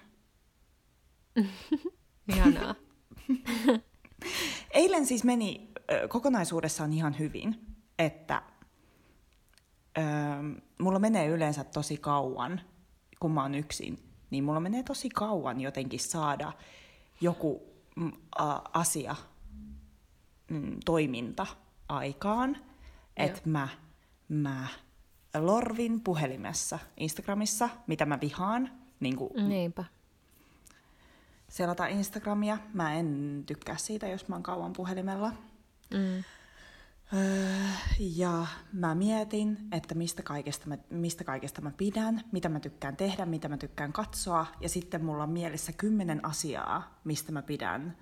Ihanaa. 2.34 2.74
eilen 4.70 5.06
siis 5.06 5.24
meni 5.24 5.70
ö, 5.92 6.08
kokonaisuudessaan 6.08 6.92
ihan 6.92 7.18
hyvin, 7.18 7.76
että 7.98 8.42
ö, 9.98 10.02
mulla 10.78 10.98
menee 10.98 11.28
yleensä 11.28 11.64
tosi 11.64 11.96
kauan, 11.96 12.60
kun 13.20 13.32
mä 13.32 13.42
oon 13.42 13.54
yksin, 13.54 13.98
niin 14.30 14.44
mulla 14.44 14.60
menee 14.60 14.82
tosi 14.82 15.08
kauan 15.08 15.60
jotenkin 15.60 16.00
saada 16.00 16.52
joku 17.20 17.62
mm, 17.96 18.12
a, 18.38 18.58
asia 18.72 19.16
mm, 20.50 20.76
toiminta 20.84 21.46
aikaan, 21.88 22.56
että 23.16 23.40
mä, 23.44 23.68
mä 24.28 24.66
lorvin 25.38 26.00
puhelimessa 26.00 26.78
Instagramissa, 26.96 27.68
mitä 27.86 28.06
mä 28.06 28.18
vihaan. 28.20 28.70
Niin 29.00 29.16
kuin 29.16 29.48
Niinpä. 29.48 29.84
Selata 31.48 31.86
Instagramia. 31.86 32.58
Mä 32.74 32.94
en 32.94 33.42
tykkää 33.46 33.76
siitä, 33.76 34.08
jos 34.08 34.28
mä 34.28 34.34
oon 34.34 34.42
kauan 34.42 34.72
puhelimella. 34.72 35.32
Mm. 35.94 36.24
Öö, 37.12 37.56
ja 37.98 38.46
mä 38.72 38.94
mietin, 38.94 39.58
että 39.72 39.94
mistä 39.94 40.22
kaikesta, 40.22 40.66
mä, 40.66 40.78
mistä 40.90 41.24
kaikesta 41.24 41.60
mä 41.60 41.70
pidän, 41.76 42.24
mitä 42.32 42.48
mä 42.48 42.60
tykkään 42.60 42.96
tehdä, 42.96 43.26
mitä 43.26 43.48
mä 43.48 43.56
tykkään 43.56 43.92
katsoa. 43.92 44.46
Ja 44.60 44.68
sitten 44.68 45.04
mulla 45.04 45.22
on 45.22 45.30
mielessä 45.30 45.72
kymmenen 45.72 46.24
asiaa, 46.24 47.00
mistä 47.04 47.32
mä 47.32 47.42
pidän 47.42 47.96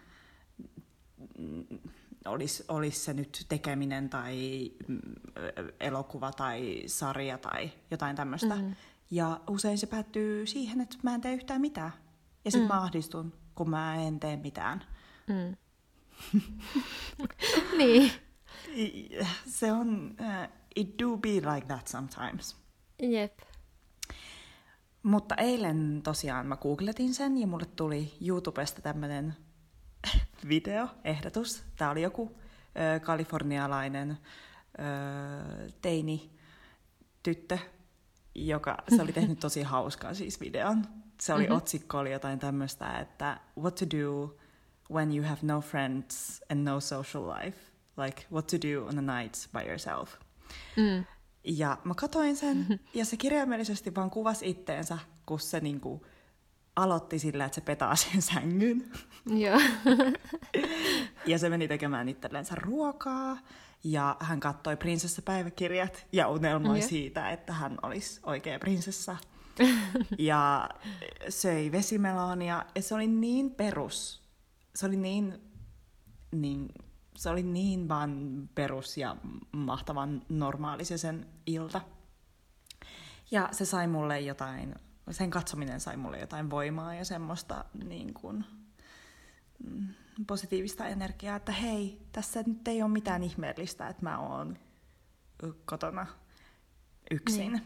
olisi, 2.28 2.64
olisi 2.68 3.00
se 3.00 3.14
nyt 3.14 3.46
tekeminen 3.48 4.10
tai 4.10 4.70
mm, 4.88 5.00
elokuva 5.80 6.32
tai 6.32 6.82
sarja 6.86 7.38
tai 7.38 7.70
jotain 7.90 8.16
tämmöistä. 8.16 8.54
Mm. 8.54 8.74
Ja 9.10 9.40
usein 9.50 9.78
se 9.78 9.86
päättyy 9.86 10.46
siihen, 10.46 10.80
että 10.80 10.96
mä 11.02 11.14
en 11.14 11.20
tee 11.20 11.34
yhtään 11.34 11.60
mitään. 11.60 11.92
Ja 12.44 12.50
sitten 12.50 12.68
mm. 12.68 12.74
mä 12.74 12.82
ahdistun, 12.82 13.32
kun 13.54 13.70
mä 13.70 13.94
en 13.94 14.20
tee 14.20 14.36
mitään. 14.36 14.84
Mm. 15.26 15.56
niin. 17.78 18.12
Se 19.46 19.72
on, 19.72 20.16
uh, 20.20 20.52
it 20.76 20.98
do 20.98 21.16
be 21.16 21.28
like 21.28 21.66
that 21.66 21.88
sometimes. 21.88 22.56
Jep. 23.02 23.38
Mutta 25.02 25.34
eilen 25.34 26.00
tosiaan 26.04 26.46
mä 26.46 26.56
googletin 26.56 27.14
sen 27.14 27.38
ja 27.38 27.46
mulle 27.46 27.66
tuli 27.76 28.16
YouTubesta 28.26 28.82
tämmönen 28.82 29.36
videoehdotus. 30.48 31.62
Tämä 31.76 31.90
oli 31.90 32.02
joku 32.02 32.36
ö, 32.96 33.00
kalifornialainen 33.00 34.10
ö, 34.10 35.70
teini 35.82 36.30
tyttö, 37.22 37.58
joka 38.34 38.76
se 38.96 39.02
oli 39.02 39.12
tehnyt 39.12 39.40
tosi 39.40 39.62
hauskaa 39.72 40.14
siis 40.14 40.40
videon. 40.40 40.86
Se 41.20 41.34
oli 41.34 41.42
mm-hmm. 41.42 41.56
otsikko 41.56 41.98
oli 41.98 42.12
jotain 42.12 42.38
tämmöistä, 42.38 42.98
että 42.98 43.40
what 43.60 43.74
to 43.74 43.86
do 43.98 44.36
when 44.90 45.16
you 45.16 45.26
have 45.26 45.38
no 45.42 45.60
friends 45.60 46.42
and 46.50 46.64
no 46.64 46.80
social 46.80 47.28
life. 47.28 47.58
Like 47.96 48.22
what 48.32 48.46
to 48.46 48.56
do 48.56 48.86
on 48.86 49.08
a 49.08 49.20
night 49.20 49.34
by 49.52 49.68
yourself. 49.68 50.14
Mm. 50.76 51.04
Ja 51.44 51.78
mä 51.84 51.94
katoin 51.94 52.36
sen, 52.36 52.66
ja 52.94 53.04
se 53.04 53.16
kirjaimellisesti 53.16 53.94
vaan 53.94 54.10
kuvasi 54.10 54.50
itteensä, 54.50 54.98
kun 55.26 55.40
se 55.40 55.60
niinku, 55.60 56.06
aloitti 56.78 57.18
sillä, 57.18 57.44
että 57.44 57.54
se 57.54 57.60
petaa 57.60 57.96
sen 57.96 58.22
sängyn. 58.32 58.92
Joo. 59.26 59.60
ja 61.26 61.38
se 61.38 61.48
meni 61.48 61.68
tekemään 61.68 62.08
itsellensä 62.08 62.54
ruokaa. 62.54 63.38
Ja 63.84 64.16
hän 64.20 64.40
katsoi 64.40 64.76
prinsessapäiväkirjat 64.76 66.06
ja 66.12 66.28
unelmoi 66.28 66.76
yeah. 66.76 66.88
siitä, 66.88 67.30
että 67.30 67.52
hän 67.52 67.78
olisi 67.82 68.20
oikea 68.22 68.58
prinsessa. 68.58 69.16
ja 70.18 70.68
söi 71.28 71.72
vesimeloonia. 71.72 72.64
Ja 72.74 72.82
se 72.82 72.94
oli 72.94 73.06
niin 73.06 73.50
perus. 73.50 74.22
Se 74.74 74.86
oli 74.86 74.96
niin, 74.96 75.38
niin, 76.32 76.68
se 77.16 77.30
oli 77.30 77.42
niin 77.42 77.88
vaan 77.88 78.42
perus 78.54 78.96
ja 78.96 79.16
mahtavan 79.52 80.22
normaali 80.28 80.84
se 80.84 80.98
sen 80.98 81.26
ilta. 81.46 81.80
Ja 83.30 83.48
se 83.52 83.64
sai 83.64 83.86
mulle 83.86 84.20
jotain 84.20 84.74
sen 85.10 85.30
katsominen 85.30 85.80
sai 85.80 85.96
mulle 85.96 86.18
jotain 86.18 86.50
voimaa 86.50 86.94
ja 86.94 87.04
semmoista 87.04 87.64
niin 87.84 88.14
kuin, 88.14 88.44
mm, 89.64 89.88
positiivista 90.26 90.86
energiaa, 90.86 91.36
että 91.36 91.52
hei, 91.52 92.00
tässä 92.12 92.42
nyt 92.46 92.68
ei 92.68 92.82
ole 92.82 92.90
mitään 92.90 93.22
ihmeellistä, 93.22 93.88
että 93.88 94.02
mä 94.02 94.18
oon 94.18 94.58
kotona 95.64 96.06
yksin. 97.10 97.52
Niin. 97.52 97.62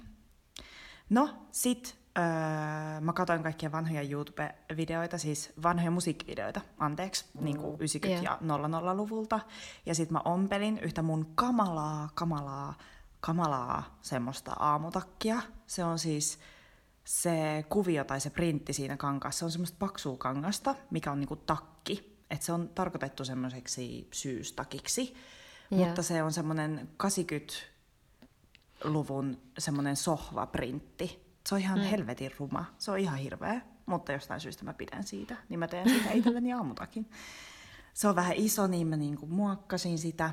No, 1.11 1.47
sit 1.51 1.99
öö, 2.19 3.01
mä 3.01 3.13
katsoin 3.13 3.43
kaikkia 3.43 3.73
vanhoja 3.73 4.03
YouTube-videoita, 4.03 5.19
siis 5.19 5.53
vanhoja 5.63 5.91
musiikkivideoita, 5.91 6.61
anteeksi, 6.79 7.25
mm. 7.35 7.45
niin 7.45 7.59
kuin 7.59 7.81
90- 7.81 8.07
yeah. 8.07 8.23
ja 8.23 8.39
00-luvulta. 8.43 9.41
Ja 9.87 9.95
sit 9.95 10.11
mä 10.11 10.21
ompelin 10.25 10.79
yhtä 10.79 11.03
mun 11.03 11.33
kamalaa, 11.35 12.09
kamalaa, 12.15 12.75
kamalaa 13.21 13.99
semmoista 14.03 14.53
aamutakkia. 14.53 15.43
Se 15.67 15.85
on 15.85 15.99
siis 15.99 16.39
se 17.05 17.65
kuvio 17.69 18.05
tai 18.05 18.21
se 18.21 18.31
printti 18.31 18.73
siinä 18.73 18.97
kankaassa, 18.97 19.47
on 19.47 19.53
semmoista 19.53 19.77
paksua 19.79 20.17
kangasta, 20.17 20.75
mikä 20.91 21.13
on 21.13 21.21
niinku 21.21 21.37
takki. 21.37 22.19
Et 22.31 22.43
se 22.43 22.53
on 22.53 22.69
tarkoitettu 22.69 23.25
semmoiseksi 23.25 24.09
syystakiksi. 24.13 25.15
Yeah. 25.73 25.87
Mutta 25.87 26.03
se 26.03 26.23
on 26.23 26.33
semmoinen 26.33 26.89
80-luvun 27.03 29.39
semmoinen 29.59 29.97
sohvaprintti. 29.97 31.33
Se 31.47 31.55
on 31.55 31.61
ihan 31.61 31.79
mm. 31.79 31.85
helvetin 31.85 32.31
ruma. 32.39 32.65
Se 32.79 32.91
on 32.91 32.99
ihan 32.99 33.19
hirveä, 33.19 33.61
mutta 33.87 34.13
jostain 34.13 34.41
syystä 34.41 34.65
mä 34.65 34.75
pidän 34.75 35.05
siitä. 35.05 35.37
Niin 35.49 35.59
mä 35.59 35.69
teen 35.69 35.89
siitä 35.89 36.11
itselleni 36.13 36.53
aamutakin. 36.53 37.11
Se 37.95 38.09
on 38.09 38.17
vähän 38.17 38.37
iso, 38.37 38.67
niin 38.67 38.87
mä 38.87 38.97
niinku 38.97 39.27
muokkasin 39.27 39.99
sitä. 39.99 40.31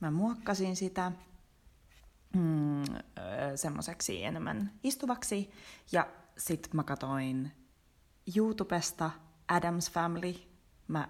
Mä 0.00 0.10
muokkasin 0.10 0.76
sitä 0.76 1.12
mm, 2.34 2.84
semmoiseksi 3.56 4.24
enemmän 4.24 4.72
istuvaksi. 4.82 5.50
Ja 5.92 6.06
sit 6.38 6.68
mä 6.74 6.82
katoin 6.84 7.52
YouTubesta 8.36 9.10
Adams 9.48 9.90
Family. 9.90 10.34
Mä 10.88 11.08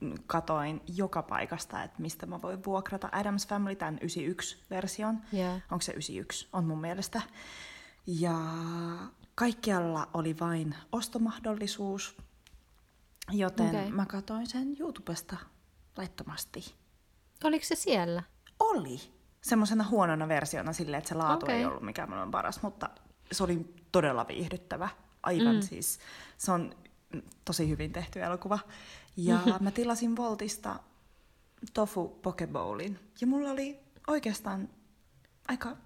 mm, 0.00 0.14
katoin 0.26 0.82
joka 0.96 1.22
paikasta, 1.22 1.82
että 1.82 2.02
mistä 2.02 2.26
mä 2.26 2.42
voin 2.42 2.64
vuokrata 2.64 3.08
Adams 3.12 3.46
Family, 3.46 3.76
tämän 3.76 3.98
91-version. 3.98 5.18
Yeah. 5.34 5.62
Onko 5.70 5.82
se 5.82 5.92
91? 5.92 6.48
On 6.52 6.64
mun 6.64 6.80
mielestä. 6.80 7.22
Ja 8.06 8.38
kaikkialla 9.34 10.08
oli 10.14 10.38
vain 10.40 10.74
ostomahdollisuus, 10.92 12.16
joten 13.32 13.68
okay. 13.68 13.90
mä 13.90 14.06
katoin 14.06 14.46
sen 14.46 14.76
YouTubesta 14.80 15.36
laittomasti. 15.96 16.74
Oliko 17.44 17.64
se 17.64 17.74
siellä? 17.74 18.22
Oli. 18.60 19.13
Semmoisena 19.44 19.84
huonona 19.84 20.28
versiona 20.28 20.72
silleen, 20.72 20.98
että 20.98 21.08
se 21.08 21.14
laatu 21.14 21.46
okay. 21.46 21.56
ei 21.56 21.64
ollut 21.64 21.82
mikään 21.82 22.08
maailman 22.08 22.30
paras, 22.30 22.62
mutta 22.62 22.90
se 23.32 23.44
oli 23.44 23.74
todella 23.92 24.28
viihdyttävä. 24.28 24.88
Aivan 25.22 25.54
mm. 25.54 25.62
siis. 25.62 25.98
Se 26.38 26.52
on 26.52 26.74
tosi 27.44 27.68
hyvin 27.68 27.92
tehty 27.92 28.22
elokuva. 28.22 28.58
Ja 29.16 29.38
mä 29.60 29.70
tilasin 29.70 30.16
Voltista 30.16 30.80
tofu 31.74 32.08
pokebowlin. 32.08 32.98
Ja 33.20 33.26
mulla 33.26 33.50
oli 33.50 33.78
oikeastaan 34.06 34.68
aika 35.48 35.76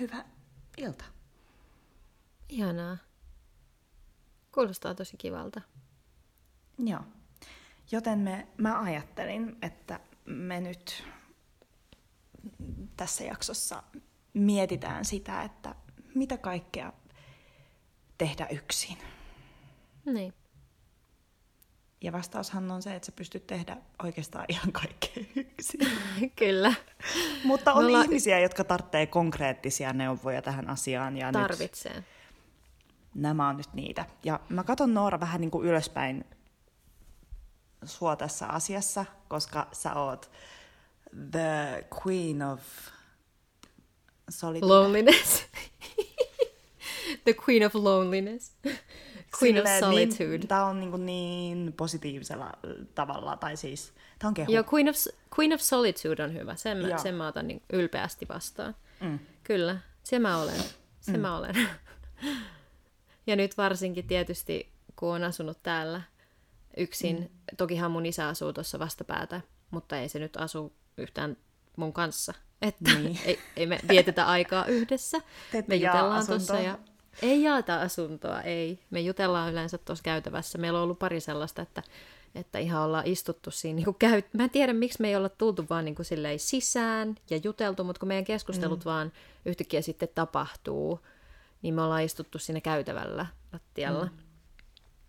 hyvä 0.00 0.24
ilta. 0.76 1.04
Ihanaa. 2.48 2.96
Kuulostaa 4.54 4.94
tosi 4.94 5.16
kivalta. 5.16 5.60
Joo. 6.78 7.00
Joten 7.92 8.18
me, 8.18 8.48
mä 8.56 8.80
ajattelin, 8.80 9.56
että 9.62 10.00
me 10.24 10.60
nyt 10.60 11.04
tässä 12.96 13.24
jaksossa 13.24 13.82
mietitään 14.34 15.04
sitä, 15.04 15.42
että 15.42 15.74
mitä 16.14 16.36
kaikkea 16.36 16.92
tehdä 18.18 18.46
yksin. 18.50 18.98
Niin. 20.04 20.34
Ja 22.00 22.12
vastaushan 22.12 22.70
on 22.70 22.82
se, 22.82 22.94
että 22.94 23.06
sä 23.06 23.12
pystyt 23.12 23.46
tehdä 23.46 23.76
oikeastaan 24.02 24.44
ihan 24.48 24.72
kaikkea 24.72 25.24
yksin. 25.36 25.80
Kyllä. 26.38 26.74
Mutta 27.44 27.72
on 27.72 27.84
ollaan... 27.84 28.04
ihmisiä, 28.04 28.40
jotka 28.40 28.64
tarvitsee 28.64 29.06
konkreettisia 29.06 29.92
neuvoja 29.92 30.42
tähän 30.42 30.70
asiaan. 30.70 31.16
Ja 31.16 31.32
Tarvitsee. 31.32 31.94
Nyt 31.94 32.04
nämä 33.14 33.48
on 33.48 33.56
nyt 33.56 33.74
niitä. 33.74 34.06
Ja 34.24 34.40
mä 34.48 34.64
katson 34.64 34.94
Noora 34.94 35.20
vähän 35.20 35.40
niin 35.40 35.50
kuin 35.50 35.66
ylöspäin 35.66 36.24
sua 37.84 38.16
tässä 38.16 38.46
asiassa, 38.46 39.04
koska 39.28 39.68
sä 39.72 39.94
oot 39.94 40.30
the 41.30 41.84
queen 42.04 42.42
of 42.42 42.60
solitude. 44.30 44.66
Loneliness. 44.66 45.44
the 47.24 47.34
queen 47.46 47.66
of 47.66 47.74
loneliness. 47.74 48.52
Queen 49.42 49.56
Silleen, 49.56 49.84
of 49.84 49.90
niin- 49.90 50.12
Solitude. 50.12 50.38
Niin, 50.38 50.48
tämä 50.48 50.64
on 50.64 50.80
niin, 50.80 50.90
kuin 50.90 51.06
niin 51.06 51.72
positiivisella 51.76 52.52
tavalla, 52.94 53.36
tai 53.36 53.56
siis 53.56 53.92
tämä 54.18 54.28
on 54.28 54.34
kehu. 54.34 54.52
Joo, 54.52 54.64
Queen 54.74 54.88
of, 54.88 54.96
Queen 55.38 55.52
of 55.52 55.60
Solitude 55.60 56.24
on 56.24 56.34
hyvä, 56.34 56.56
sen, 56.56 56.78
mä, 56.78 56.98
sen 56.98 57.14
mä 57.14 57.26
otan 57.26 57.48
niin 57.48 57.62
ylpeästi 57.72 58.28
vastaan. 58.28 58.74
Mm. 59.00 59.18
Kyllä, 59.44 59.78
se 60.02 60.18
mä 60.18 60.38
olen, 60.38 60.60
se 61.00 61.12
mm. 61.12 61.20
mä 61.20 61.36
olen. 61.36 61.54
ja 63.26 63.36
nyt 63.36 63.56
varsinkin 63.56 64.06
tietysti, 64.06 64.72
kun 64.96 65.14
on 65.14 65.24
asunut 65.24 65.62
täällä 65.62 66.02
yksin, 66.76 67.18
mm. 67.18 67.56
tokihan 67.56 67.90
mun 67.90 68.06
isä 68.06 68.28
asuu 68.28 68.52
tuossa 68.52 68.78
vastapäätä, 68.78 69.40
mutta 69.70 69.98
ei 69.98 70.08
se 70.08 70.18
nyt 70.18 70.36
asu 70.36 70.72
yhtään 70.98 71.36
mun 71.76 71.92
kanssa. 71.92 72.34
Että 72.62 72.94
niin. 72.94 73.18
ei, 73.26 73.38
ei 73.56 73.66
me 73.66 73.80
vietetä 73.88 74.26
aikaa 74.26 74.66
yhdessä. 74.66 75.20
Te 75.52 75.64
me 75.66 75.76
jutellaan 75.76 76.26
tuossa 76.26 76.60
ja 76.60 76.78
ei 77.22 77.42
jaeta 77.42 77.80
asuntoa, 77.80 78.40
ei. 78.40 78.78
Me 78.90 79.00
jutellaan 79.00 79.52
yleensä 79.52 79.78
tuossa 79.78 80.02
käytävässä. 80.02 80.58
Meillä 80.58 80.78
on 80.78 80.82
ollut 80.82 80.98
pari 80.98 81.20
sellaista, 81.20 81.62
että, 81.62 81.82
että 82.34 82.58
ihan 82.58 82.82
ollaan 82.82 83.06
istuttu 83.06 83.50
siinä. 83.50 83.76
Niin 83.76 83.94
käy... 83.94 84.22
Mä 84.32 84.44
en 84.44 84.50
tiedä, 84.50 84.72
miksi 84.72 85.02
me 85.02 85.08
ei 85.08 85.16
olla 85.16 85.28
tultu 85.28 85.66
vaan 85.70 85.84
niin 85.84 85.94
kuin 85.94 86.06
sisään 86.36 87.14
ja 87.30 87.40
juteltu, 87.44 87.84
mutta 87.84 88.00
kun 88.00 88.08
meidän 88.08 88.24
keskustelut 88.24 88.84
mm. 88.84 88.84
vaan 88.84 89.12
yhtäkkiä 89.44 89.82
sitten 89.82 90.08
tapahtuu, 90.14 91.00
niin 91.62 91.74
me 91.74 91.82
ollaan 91.82 92.02
istuttu 92.02 92.38
siinä 92.38 92.60
käytävällä 92.60 93.26
lattialla. 93.52 94.04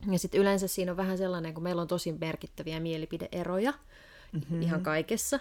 Mm. 0.05 0.13
Ja 0.13 0.19
sitten 0.19 0.41
yleensä 0.41 0.67
siinä 0.67 0.91
on 0.91 0.97
vähän 0.97 1.17
sellainen, 1.17 1.53
kun 1.53 1.63
meillä 1.63 1.81
on 1.81 1.87
tosi 1.87 2.11
merkittäviä 2.11 2.79
mielipideeroja 2.79 3.73
mm-hmm. 4.31 4.61
ihan 4.61 4.83
kaikessa. 4.83 5.39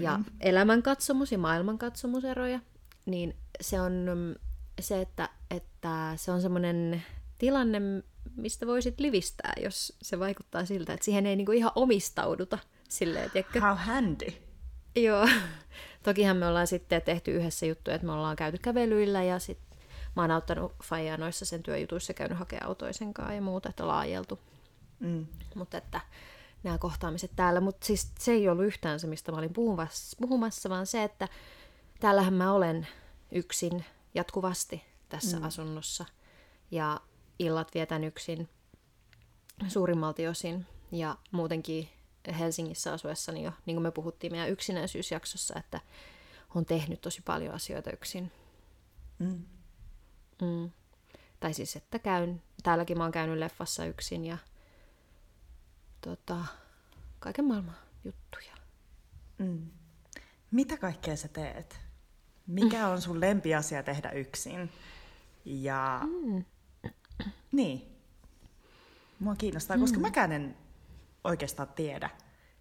Ja 0.00 0.20
elämänkatsomus 0.40 1.32
ja 1.32 1.38
maailmankatsomuseroja, 1.38 2.60
niin 3.06 3.36
se 3.60 3.80
on 3.80 4.06
se, 4.80 5.00
että, 5.00 5.28
että 5.50 6.12
se 6.16 6.32
on 6.32 6.42
semmoinen 6.42 7.02
tilanne, 7.38 7.80
mistä 8.36 8.66
voisit 8.66 9.00
livistää, 9.00 9.52
jos 9.62 9.96
se 10.02 10.18
vaikuttaa 10.18 10.64
siltä, 10.64 10.92
että 10.92 11.04
siihen 11.04 11.26
ei 11.26 11.36
niinku 11.36 11.52
ihan 11.52 11.72
omistauduta. 11.74 12.58
Silleen, 12.88 13.30
tiedätkö? 13.30 13.60
How 13.60 13.76
handy. 13.76 14.26
Joo. 14.96 15.28
Tokihan 16.02 16.36
me 16.36 16.46
ollaan 16.46 16.66
sitten 16.66 17.02
tehty 17.02 17.30
yhdessä 17.30 17.66
juttuja, 17.66 17.94
että 17.94 18.06
me 18.06 18.12
ollaan 18.12 18.36
käyty 18.36 18.58
kävelyillä 18.58 19.22
ja 19.22 19.38
sitten 19.38 19.78
mä 20.16 20.22
oon 20.22 20.30
auttanut 20.30 20.72
Fajaa 20.84 21.16
noissa 21.16 21.44
sen 21.44 21.62
työjutuissa, 21.62 22.14
käynyt 22.14 22.38
hakemaan 22.38 22.68
autoisenkaan 22.68 23.34
ja 23.34 23.42
muuta, 23.42 23.68
että 23.68 23.88
laajeltu. 23.88 24.38
Mm. 25.00 25.26
Mutta 25.54 25.78
että 25.78 26.00
nämä 26.64 26.78
kohtaamiset 26.78 27.30
täällä, 27.36 27.60
mutta 27.60 27.86
siis 27.86 28.12
se 28.18 28.32
ei 28.32 28.48
ollut 28.48 28.64
yhtään 28.64 29.00
se, 29.00 29.06
mistä 29.06 29.32
mä 29.32 29.38
olin 29.38 29.54
puhumassa, 30.20 30.68
vaan 30.68 30.86
se, 30.86 31.02
että 31.02 31.28
täällähän 32.00 32.34
mä 32.34 32.52
olen 32.52 32.86
yksin 33.32 33.84
jatkuvasti 34.14 34.84
tässä 35.08 35.38
mm. 35.38 35.44
asunnossa. 35.44 36.04
Ja 36.70 37.00
illat 37.38 37.74
vietän 37.74 38.04
yksin 38.04 38.48
suurimmalti 39.68 40.28
osin. 40.28 40.66
Ja 40.92 41.16
muutenkin 41.30 41.88
Helsingissä 42.38 42.92
asuessani 42.92 43.42
jo, 43.42 43.52
niin 43.66 43.74
kuin 43.74 43.82
me 43.82 43.90
puhuttiin 43.90 44.32
meidän 44.32 44.50
yksinäisyysjaksossa, 44.50 45.54
että 45.58 45.80
on 46.54 46.64
tehnyt 46.64 47.00
tosi 47.00 47.22
paljon 47.24 47.54
asioita 47.54 47.90
yksin. 47.90 48.32
Mm. 49.18 49.44
Mm. 50.42 50.70
Tai 51.40 51.54
siis, 51.54 51.76
että 51.76 51.98
käyn, 51.98 52.42
täälläkin 52.62 52.98
mä 52.98 53.04
oon 53.04 53.12
käynyt 53.12 53.38
leffassa 53.38 53.84
yksin 53.86 54.24
ja 54.24 54.38
tota, 56.04 56.44
kaiken 57.18 57.44
maailman 57.44 57.76
juttuja. 58.04 58.54
Mm. 59.38 59.70
Mitä 60.50 60.76
kaikkea 60.76 61.16
sä 61.16 61.28
teet? 61.28 61.80
Mikä 62.46 62.88
on 62.88 63.02
sun 63.02 63.20
lempiasia 63.20 63.82
tehdä 63.82 64.10
yksin? 64.10 64.72
Ja 65.44 66.00
mm. 66.02 66.44
niin, 67.52 67.82
mua 69.18 69.34
kiinnostaa, 69.34 69.78
koska 69.78 69.98
mm. 69.98 70.02
mäkään 70.02 70.32
en 70.32 70.56
oikeastaan 71.24 71.68
tiedä, 71.68 72.10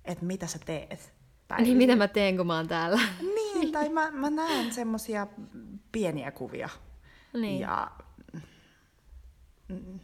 että 0.05 0.25
mitä 0.25 0.47
sä 0.47 0.59
teet. 0.65 1.13
Päivin. 1.47 1.63
Niin 1.63 1.77
mitä 1.77 1.95
mä 1.95 2.07
teen, 2.07 2.37
kun 2.37 2.47
mä 2.47 2.55
oon 2.55 2.67
täällä. 2.67 3.01
Niin, 3.35 3.71
tai 3.71 3.89
mä, 3.89 4.11
mä 4.11 4.29
näen 4.29 4.73
semmosia 4.73 5.27
pieniä 5.91 6.31
kuvia. 6.31 6.69
Niin. 7.33 7.59
Ja 7.59 7.91
mm, 9.67 9.99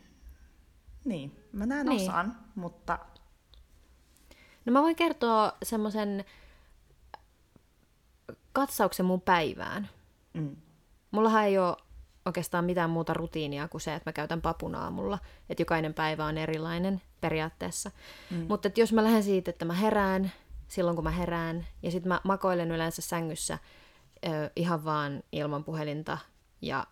niin, 1.05 1.45
mä 1.51 1.65
näen 1.65 1.85
niin. 1.85 2.01
osan, 2.01 2.37
mutta... 2.55 2.99
No 4.65 4.73
mä 4.73 4.81
voin 4.81 4.95
kertoa 4.95 5.53
semmoisen 5.63 6.25
katsauksen 8.53 9.05
mun 9.05 9.21
päivään. 9.21 9.89
Mm. 10.33 10.55
Mullahan 11.11 11.45
ei 11.45 11.57
ole 11.57 11.77
oikeastaan 12.25 12.65
mitään 12.65 12.89
muuta 12.89 13.13
rutiinia 13.13 13.67
kuin 13.67 13.81
se, 13.81 13.95
että 13.95 14.09
mä 14.09 14.13
käytän 14.13 14.41
papun 14.41 14.75
aamulla. 14.75 15.19
Että 15.49 15.61
jokainen 15.61 15.93
päivä 15.93 16.25
on 16.25 16.37
erilainen 16.37 17.01
periaatteessa. 17.21 17.91
Mm. 18.31 18.45
Mutta 18.49 18.69
jos 18.75 18.93
mä 18.93 19.03
lähden 19.03 19.23
siitä, 19.23 19.49
että 19.49 19.65
mä 19.65 19.73
herään 19.73 20.31
silloin, 20.67 20.95
kun 20.95 21.03
mä 21.03 21.11
herään, 21.11 21.67
ja 21.83 21.91
sitten 21.91 22.07
mä 22.07 22.21
makoilen 22.23 22.71
yleensä 22.71 23.01
sängyssä 23.01 23.57
ö, 24.25 24.51
ihan 24.55 24.85
vaan 24.85 25.23
ilman 25.31 25.63
puhelinta 25.63 26.17
ja 26.61 26.87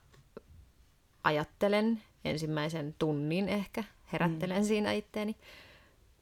ajattelen 1.24 2.04
ensimmäisen 2.26 2.96
tunnin 3.00 3.50
ehkä, 3.50 3.84
herättelen 4.14 4.62
mm. 4.62 4.68
siinä 4.68 4.92
itteeni, 4.92 5.36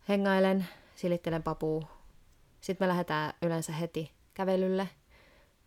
hengailen, 0.10 0.68
silittelen 0.96 1.44
papuu. 1.44 1.84
Sitten 2.62 2.86
me 2.86 2.90
lähdetään 2.90 3.34
yleensä 3.42 3.72
heti 3.72 4.12
kävelylle. 4.34 4.90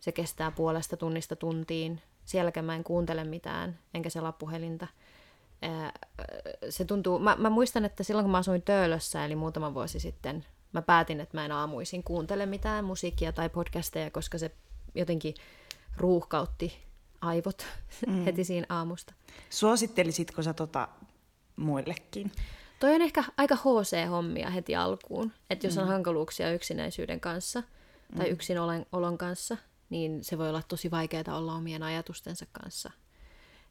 Se 0.01 0.12
kestää 0.12 0.51
puolesta 0.51 0.97
tunnista 0.97 1.37
tuntiin. 1.37 2.03
Sielläkään 2.25 2.67
mä 2.67 2.75
en 2.75 2.85
kuuntele 2.85 3.25
mitään, 3.25 3.79
enkä 3.95 4.11
selaa 4.11 4.33
puhelinta. 4.33 4.87
Se 6.71 6.85
tuntuu, 6.85 7.19
mä, 7.19 7.37
mä 7.37 7.51
muistan, 7.51 7.85
että 7.85 8.05
silloin 8.05 8.25
kun 8.25 8.31
mä 8.31 8.38
asuin 8.38 8.62
Töölössä, 8.62 9.25
eli 9.25 9.37
muutama 9.37 9.75
vuosi 9.75 10.01
sitten, 10.01 10.47
mä 10.73 10.83
päätin, 10.83 11.21
että 11.21 11.37
mä 11.37 11.45
en 11.45 11.53
aamuisin 11.53 12.03
kuuntele 12.03 12.47
mitään 12.47 12.85
musiikkia 12.85 13.33
tai 13.33 13.49
podcasteja, 13.49 14.11
koska 14.11 14.38
se 14.38 14.51
jotenkin 14.95 15.35
ruuhkautti 15.97 16.79
aivot 17.21 17.67
mm. 18.07 18.25
heti 18.27 18.45
siinä 18.45 18.67
aamusta. 18.69 19.14
Suosittelisitko 19.51 20.43
sä 20.43 20.55
tota 20.55 20.88
muillekin? 21.57 22.33
Toi 22.79 22.95
on 22.95 23.03
ehkä 23.03 23.25
aika 23.37 23.55
HC-hommia 23.55 24.51
heti 24.51 24.77
alkuun. 24.77 25.33
Että 25.51 25.67
jos 25.67 25.79
on 25.79 25.85
mm. 25.85 25.88
hankaluuksia 25.88 26.53
yksinäisyyden 26.53 27.21
kanssa 27.21 27.62
tai 28.17 28.27
mm. 28.27 28.33
yksin 28.33 28.61
olon, 28.61 28.87
olon 28.93 29.19
kanssa, 29.19 29.57
niin 29.91 30.25
se 30.25 30.38
voi 30.38 30.49
olla 30.49 30.62
tosi 30.69 30.91
vaikeaa 30.91 31.38
olla 31.38 31.55
omien 31.55 31.83
ajatustensa 31.83 32.47
kanssa. 32.53 32.91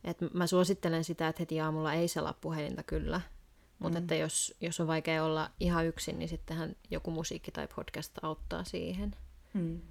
Et 0.03 0.17
mä 0.33 0.47
suosittelen 0.47 1.03
sitä, 1.03 1.27
että 1.27 1.41
heti 1.41 1.59
aamulla 1.59 1.93
ei 1.93 2.07
selaa 2.07 2.33
puhelinta 2.41 2.83
kyllä. 2.83 3.21
Mutta 3.79 3.99
mm. 3.99 4.03
että 4.03 4.15
jos, 4.15 4.55
jos 4.61 4.79
on 4.79 4.87
vaikea 4.87 5.23
olla 5.23 5.51
ihan 5.59 5.85
yksin, 5.85 6.19
niin 6.19 6.29
sittenhän 6.29 6.75
joku 6.91 7.11
musiikki 7.11 7.51
tai 7.51 7.67
podcast 7.75 8.23
auttaa 8.23 8.63
siihen. 8.63 9.15
Mm. 9.53 9.81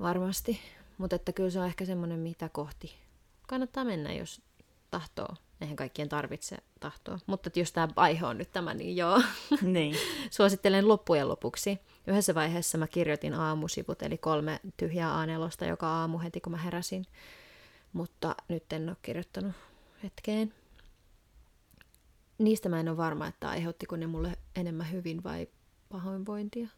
Varmasti. 0.00 0.60
Mutta 0.98 1.16
että 1.16 1.32
kyllä 1.32 1.50
se 1.50 1.60
on 1.60 1.66
ehkä 1.66 1.84
semmoinen, 1.84 2.18
mitä 2.18 2.48
kohti 2.48 2.94
kannattaa 3.46 3.84
mennä, 3.84 4.12
jos 4.12 4.42
tahtoo. 4.90 5.34
Eihän 5.60 5.76
kaikkien 5.76 6.08
tarvitse 6.08 6.56
tahtoa. 6.80 7.18
Mutta 7.26 7.50
jos 7.54 7.72
tämä 7.72 7.88
aihe 7.96 8.26
on 8.26 8.38
nyt 8.38 8.52
tämä, 8.52 8.74
niin 8.74 8.96
joo. 8.96 9.22
Niin. 9.62 9.96
Suosittelen 10.30 10.88
loppujen 10.88 11.28
lopuksi. 11.28 11.78
Yhdessä 12.06 12.34
vaiheessa 12.34 12.78
mä 12.78 12.86
kirjoitin 12.86 13.34
aamusivut, 13.34 14.02
eli 14.02 14.18
kolme 14.18 14.60
tyhjää 14.76 15.26
A4 15.26 15.68
joka 15.68 15.86
aamu 15.86 16.18
heti, 16.18 16.40
kun 16.40 16.52
mä 16.52 16.58
heräsin. 16.58 17.04
Mutta 17.92 18.34
nyt 18.48 18.72
en 18.72 18.88
ole 18.88 18.96
kirjoittanut 19.02 19.52
hetkeen. 20.02 20.54
Niistä 22.38 22.68
mä 22.68 22.80
en 22.80 22.88
ole 22.88 22.96
varma, 22.96 23.26
että 23.26 23.48
aiheuttiko 23.48 23.96
ne 23.96 24.06
mulle 24.06 24.36
enemmän 24.56 24.92
hyvin 24.92 25.24
vai 25.24 25.48
pahoinvointia. 25.88 26.68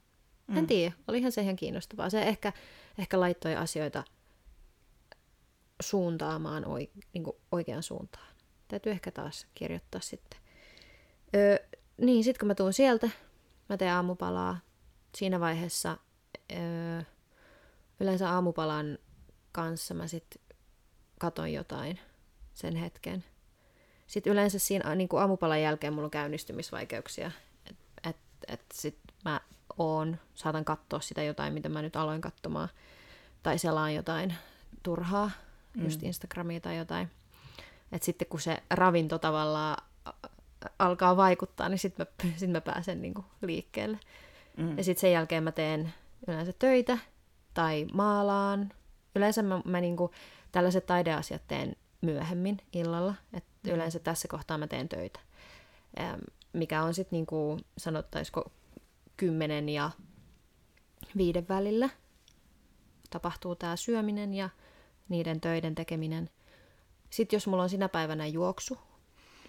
Mm. 0.47 0.57
En 0.57 0.67
tiedä, 0.67 0.93
olihan 1.09 1.33
se 1.33 1.43
ihan 1.43 1.57
kiinnostavaa. 1.57 2.11
Se 2.11 2.23
ehkä, 2.23 2.53
ehkä 2.99 3.21
laittoi 3.21 3.57
asioita 3.57 4.05
suuntaamaan 5.83 6.65
oi, 6.65 6.91
niin 7.13 7.25
oikeaan 7.53 7.83
suuntaan. 7.83 8.30
Täytyy 8.71 8.93
ehkä 8.93 9.11
taas 9.11 9.47
kirjoittaa 9.55 10.01
sitten. 10.01 10.41
Öö, 11.35 11.57
niin, 11.97 12.25
sitten 12.25 12.41
kun 12.41 12.47
mä 12.47 12.55
tuun 12.55 12.73
sieltä, 12.73 13.11
mä 13.69 13.77
teen 13.77 13.93
aamupalaa. 13.93 14.59
Siinä 15.15 15.41
vaiheessa 15.41 15.97
öö, 16.53 17.03
yleensä 18.01 18.31
aamupalan 18.31 18.99
kanssa 19.53 19.95
mä 19.95 20.07
sitten 20.07 20.43
katon 21.19 21.53
jotain 21.53 21.99
sen 22.55 22.77
hetken. 22.77 23.25
Sitten 24.07 24.33
yleensä 24.33 24.59
siinä 24.59 24.95
niin 24.95 25.09
kuin 25.09 25.21
aamupalan 25.21 25.63
jälkeen 25.63 25.93
mulla 25.93 26.05
on 26.05 26.11
käynnistymisvaikeuksia. 26.11 27.31
Että 27.67 28.11
et, 28.11 28.17
et 28.49 28.65
sitten 28.75 29.15
mä 29.25 29.41
oon, 29.79 30.17
saatan 30.35 30.65
katsoa 30.65 31.01
sitä 31.01 31.23
jotain, 31.23 31.53
mitä 31.53 31.69
mä 31.69 31.83
nyt 31.83 31.97
aloin 31.97 32.21
katsomaan. 32.21 32.69
Tai 33.43 33.59
selaan 33.59 33.95
jotain 33.95 34.35
turhaa, 34.83 35.31
mm. 35.77 35.85
just 35.85 36.03
Instagramia 36.03 36.61
tai 36.61 36.77
jotain. 36.77 37.11
Et 37.93 38.03
sitten 38.03 38.29
kun 38.29 38.41
se 38.41 38.63
ravinto 38.71 39.19
tavallaan 39.19 39.77
alkaa 40.79 41.17
vaikuttaa, 41.17 41.69
niin 41.69 41.79
sitten 41.79 42.07
mä, 42.25 42.31
sit 42.37 42.51
mä 42.51 42.61
pääsen 42.61 43.03
niinku 43.03 43.25
liikkeelle. 43.43 43.99
Mm. 44.57 44.79
Ja 44.79 44.85
sitten 44.85 45.01
sen 45.01 45.13
jälkeen 45.13 45.43
mä 45.43 45.53
teen 45.53 45.95
yleensä 46.29 46.53
töitä 46.59 46.99
tai 47.55 47.87
maalaan. 47.93 48.73
Yleensä 49.17 49.43
mä, 49.43 49.61
mä 49.65 49.81
niinku, 49.81 50.11
tällaiset 50.53 50.87
taideasiat 50.87 51.43
teen 51.49 51.77
myöhemmin 52.01 52.59
illalla. 52.73 53.15
Et 53.33 53.45
mm. 53.63 53.71
Yleensä 53.71 53.99
tässä 53.99 54.29
kohtaa 54.29 54.59
mä 54.59 54.67
teen 54.67 54.89
töitä. 54.89 55.21
Mikä 56.53 56.83
on 56.83 56.95
sitten 56.95 57.17
niinku, 57.17 57.59
sanottaisiko 57.79 58.53
kymmenen 59.17 59.69
ja 59.69 59.91
viiden 61.17 61.49
välillä 61.49 61.89
tapahtuu 63.11 63.55
tämä 63.55 63.77
syöminen 63.77 64.35
ja 64.35 64.51
niiden 65.09 65.41
töiden 65.41 65.75
tekeminen. 65.75 66.31
Sitten 67.11 67.37
jos 67.37 67.47
mulla 67.47 67.63
on 67.63 67.71
sinä 67.71 67.89
päivänä 67.89 68.27
juoksu 68.27 68.79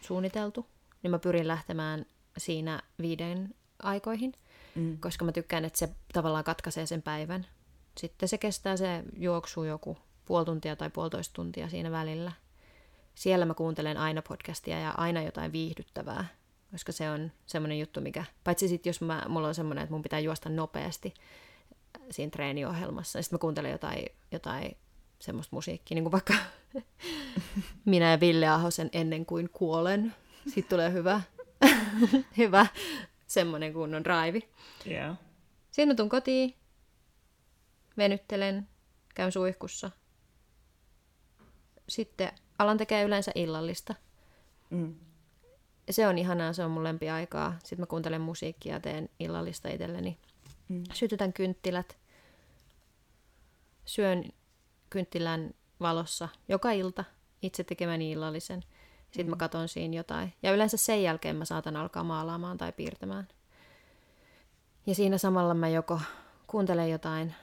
suunniteltu, 0.02 0.66
niin 1.04 1.12
mä 1.12 1.20
pyrin 1.20 1.48
lähtemään 1.48 2.06
siinä 2.38 2.82
viiden 3.02 3.56
aikoihin, 3.84 4.34
mm. 4.76 4.98
koska 4.98 5.26
mä 5.26 5.32
tykkään, 5.32 5.66
että 5.66 5.80
se 5.80 5.90
tavallaan 6.14 6.44
katkaisee 6.44 6.86
sen 6.86 7.02
päivän. 7.02 7.48
Sitten 7.98 8.30
se 8.30 8.38
kestää 8.38 8.78
se 8.78 9.04
juoksu 9.18 9.64
joku 9.64 9.98
puoli 10.26 10.46
tuntia 10.46 10.76
tai 10.76 10.90
puolitoista 10.90 11.34
tuntia 11.34 11.70
siinä 11.70 11.92
välillä. 11.92 12.32
Siellä 13.16 13.46
mä 13.46 13.54
kuuntelen 13.54 13.98
aina 13.98 14.22
podcastia 14.22 14.80
ja 14.80 14.92
aina 14.92 15.22
jotain 15.22 15.52
viihdyttävää, 15.52 16.26
koska 16.72 16.92
se 16.92 17.10
on 17.10 17.32
semmoinen 17.46 17.80
juttu, 17.80 18.02
mikä, 18.02 18.26
paitsi 18.44 18.68
sitten 18.68 18.90
jos 18.90 19.02
mä, 19.02 19.26
mulla 19.28 19.48
on 19.48 19.56
semmoinen, 19.56 19.84
että 19.84 19.94
mun 19.94 20.02
pitää 20.02 20.20
juosta 20.20 20.50
nopeasti 20.50 21.14
siinä 22.12 22.30
treeniohjelmassa, 22.30 23.20
ja 23.20 23.24
sitten 23.24 23.38
mä 23.38 23.42
kuuntelen 23.42 23.72
jotain, 23.72 24.06
jotain 24.32 24.78
semmoista 25.22 25.56
musiikkia, 25.56 25.96
niin 25.96 26.04
kuin 26.04 26.12
vaikka 26.12 26.34
minä 27.86 28.12
ja 28.12 28.20
Ville 28.20 28.48
Ahosen 28.48 28.90
ennen 28.94 29.26
kuin 29.26 29.50
kuolen. 29.50 30.16
Sitten 30.44 30.70
tulee 30.70 30.92
hyvä, 30.92 31.22
hyvä 32.38 32.66
semmoinen 33.28 33.74
kunnon 33.74 34.06
raivi. 34.06 34.50
Yeah. 34.88 35.18
Sitten 35.66 35.88
mä 35.88 35.96
tuun 35.96 36.10
kotiin, 36.10 36.56
venyttelen, 37.98 38.68
käyn 39.16 39.32
suihkussa. 39.32 39.92
Sitten 41.90 42.32
alan 42.60 42.78
tekee 42.78 43.04
yleensä 43.04 43.32
illallista. 43.36 43.96
Mm. 44.70 44.96
Se 45.90 46.08
on 46.08 46.18
ihanaa, 46.18 46.54
se 46.54 46.64
on 46.64 46.72
mun 46.72 46.84
lempiaikaa. 46.84 47.58
Sitten 47.60 47.80
mä 47.80 47.86
kuuntelen 47.86 48.22
musiikkia 48.22 48.74
ja 48.74 48.80
teen 48.80 49.10
illallista 49.20 49.70
itselleni. 49.70 50.18
Mm. 50.70 50.84
Sytytän 50.94 51.34
kynttilät. 51.34 51.98
Syön 53.86 54.24
kynttilän 54.92 55.52
valossa 55.80 56.30
joka 56.48 56.72
ilta 56.72 57.04
itse 57.42 57.64
tekemäni 57.64 58.12
illallisen. 58.12 58.64
Sitten 59.04 59.26
mm. 59.26 59.30
mä 59.30 59.36
katon 59.36 59.68
siinä 59.68 59.96
jotain. 59.96 60.34
Ja 60.44 60.54
yleensä 60.54 60.78
sen 60.78 61.04
jälkeen 61.04 61.36
mä 61.36 61.46
saatan 61.46 61.76
alkaa 61.76 62.04
maalaamaan 62.04 62.58
tai 62.58 62.72
piirtämään. 62.72 63.28
Ja 64.86 64.96
siinä 64.96 65.18
samalla 65.18 65.54
mä 65.54 65.70
joko 65.70 66.02
kuuntelen 66.48 66.92
jotain 66.92 67.36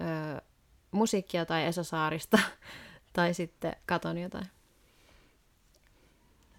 ö, 0.00 0.40
musiikkia 0.90 1.46
tai 1.46 1.64
Esa 1.64 1.84
Saarista, 1.84 2.38
tai 3.12 3.34
sitten 3.34 3.76
katon 3.86 4.18
jotain. 4.18 4.46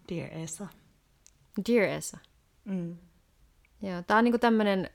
Dear 0.09 0.33
Esa. 0.33 0.67
Dear 1.67 1.89
Esa. 1.89 2.17
Mm. 2.65 2.97
Joo, 3.81 4.01
tää 4.07 4.17
on 4.17 4.23
niinku 4.23 4.37
tämmönen 4.37 4.89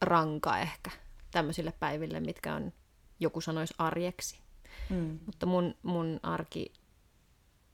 ranka 0.00 0.58
ehkä 0.58 0.90
tämmöisille 1.30 1.72
päiville, 1.80 2.20
mitkä 2.20 2.54
on 2.54 2.72
joku 3.20 3.40
sanoisi 3.40 3.74
arjeksi. 3.78 4.38
Mm. 4.90 5.18
Mutta 5.26 5.46
mun, 5.46 5.74
mun 5.82 6.20
arki 6.22 6.72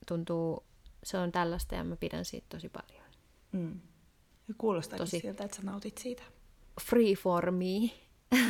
tuntuu, 0.06 0.64
se 1.02 1.18
on 1.18 1.32
tällaista 1.32 1.74
ja 1.74 1.84
mä 1.84 1.96
pidän 1.96 2.24
siitä 2.24 2.46
tosi 2.48 2.68
paljon. 2.68 3.04
Mm. 3.52 3.80
Kuulostaa 4.58 4.98
tosi 4.98 5.20
siltä, 5.20 5.44
että 5.44 5.56
sä 5.56 5.62
nautit 5.62 5.98
siitä. 5.98 6.22
Free 6.80 7.14
for 7.14 7.50
me. 7.50 7.90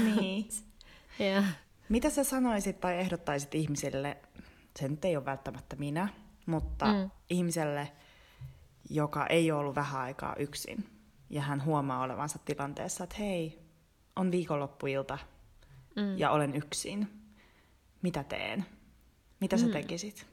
Niin. 0.04 0.48
yeah. 1.20 1.44
Mitä 1.88 2.10
sä 2.10 2.24
sanoisit 2.24 2.80
tai 2.80 2.98
ehdottaisit 2.98 3.54
ihmisille, 3.54 4.16
se 4.78 4.88
nyt 4.88 5.04
ei 5.04 5.16
ole 5.16 5.24
välttämättä 5.24 5.76
minä, 5.76 6.08
mutta 6.46 6.86
mm. 6.86 7.10
ihmiselle, 7.30 7.92
joka 8.90 9.26
ei 9.26 9.52
ole 9.52 9.60
ollut 9.60 9.74
vähän 9.74 10.00
aikaa 10.00 10.36
yksin, 10.36 10.84
ja 11.30 11.42
hän 11.42 11.64
huomaa 11.64 12.02
olevansa 12.02 12.38
tilanteessa, 12.44 13.04
että 13.04 13.16
hei, 13.18 13.62
on 14.16 14.30
viikonloppuilta, 14.30 15.18
mm. 15.96 16.18
ja 16.18 16.30
olen 16.30 16.56
yksin. 16.56 17.08
Mitä 18.02 18.24
teen? 18.24 18.66
Mitä 19.40 19.56
sä 19.56 19.66
mm. 19.66 19.72
tekisit? 19.72 20.26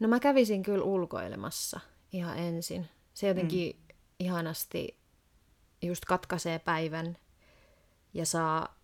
No 0.00 0.08
mä 0.08 0.20
kävisin 0.20 0.62
kyllä 0.62 0.84
ulkoilemassa 0.84 1.80
ihan 2.12 2.38
ensin. 2.38 2.88
Se 3.14 3.28
jotenkin 3.28 3.76
mm. 3.76 3.96
ihanasti 4.18 4.96
just 5.82 6.04
katkaisee 6.04 6.58
päivän 6.58 7.16
ja 8.14 8.26
saa 8.26 8.76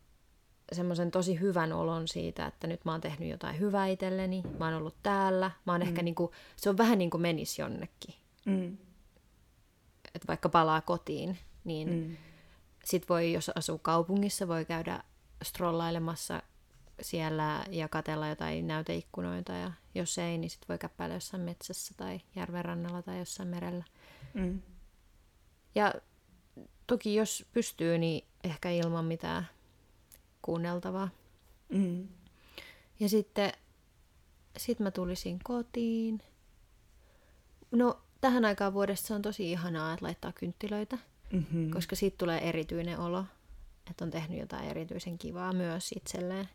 semmoisen 0.72 1.10
tosi 1.10 1.40
hyvän 1.40 1.72
olon 1.72 2.08
siitä, 2.08 2.46
että 2.46 2.66
nyt 2.66 2.84
mä 2.84 2.90
oon 2.92 3.00
tehnyt 3.00 3.28
jotain 3.28 3.58
hyvää 3.58 3.86
itselleni, 3.86 4.42
mä 4.58 4.64
oon 4.64 4.74
ollut 4.74 4.96
täällä, 5.02 5.50
mä 5.66 5.72
oon 5.72 5.80
mm. 5.80 5.88
ehkä 5.88 6.02
niin 6.02 6.14
kuin, 6.14 6.32
se 6.56 6.70
on 6.70 6.78
vähän 6.78 6.98
niin 6.98 7.10
kuin 7.10 7.20
menisi 7.20 7.62
jonnekin. 7.62 8.14
Mm. 8.44 8.76
Että 10.14 10.28
vaikka 10.28 10.48
palaa 10.48 10.80
kotiin, 10.80 11.38
niin 11.64 11.88
mm. 11.88 12.16
Sit 12.84 13.08
voi, 13.08 13.32
jos 13.32 13.48
asuu 13.48 13.78
kaupungissa, 13.78 14.48
voi 14.48 14.64
käydä 14.64 15.02
strollailemassa 15.42 16.42
siellä 17.00 17.64
ja 17.70 17.88
katella 17.88 18.28
jotain 18.28 18.66
näyteikkunoita 18.66 19.52
ja 19.52 19.72
jos 19.94 20.18
ei, 20.18 20.38
niin 20.38 20.50
sit 20.50 20.68
voi 20.68 20.78
käppäillä 20.78 21.14
jossain 21.16 21.42
metsässä 21.42 21.94
tai 21.96 22.20
järvenrannalla 22.36 23.02
tai 23.02 23.18
jossain 23.18 23.48
merellä. 23.48 23.84
Mm. 24.34 24.62
Ja 25.74 25.94
toki 26.86 27.14
jos 27.14 27.46
pystyy, 27.52 27.98
niin 27.98 28.24
ehkä 28.44 28.70
ilman 28.70 29.04
mitään 29.04 29.48
kuunneltavaa. 30.42 31.08
Mm. 31.68 32.08
Ja 33.00 33.08
sitten 33.08 33.52
sit 34.56 34.80
mä 34.80 34.90
tulisin 34.90 35.38
kotiin. 35.44 36.22
No, 37.70 38.02
tähän 38.20 38.44
aikaan 38.44 38.74
vuodesta 38.74 39.06
se 39.06 39.14
on 39.14 39.22
tosi 39.22 39.52
ihanaa, 39.52 39.92
että 39.92 40.04
laittaa 40.04 40.32
kynttilöitä, 40.32 40.98
mm-hmm. 41.32 41.70
koska 41.70 41.96
siitä 41.96 42.16
tulee 42.16 42.48
erityinen 42.48 42.98
olo, 42.98 43.24
että 43.90 44.04
on 44.04 44.10
tehnyt 44.10 44.38
jotain 44.38 44.64
erityisen 44.64 45.18
kivaa 45.18 45.52
myös 45.52 45.92
itselleen. 45.92 46.48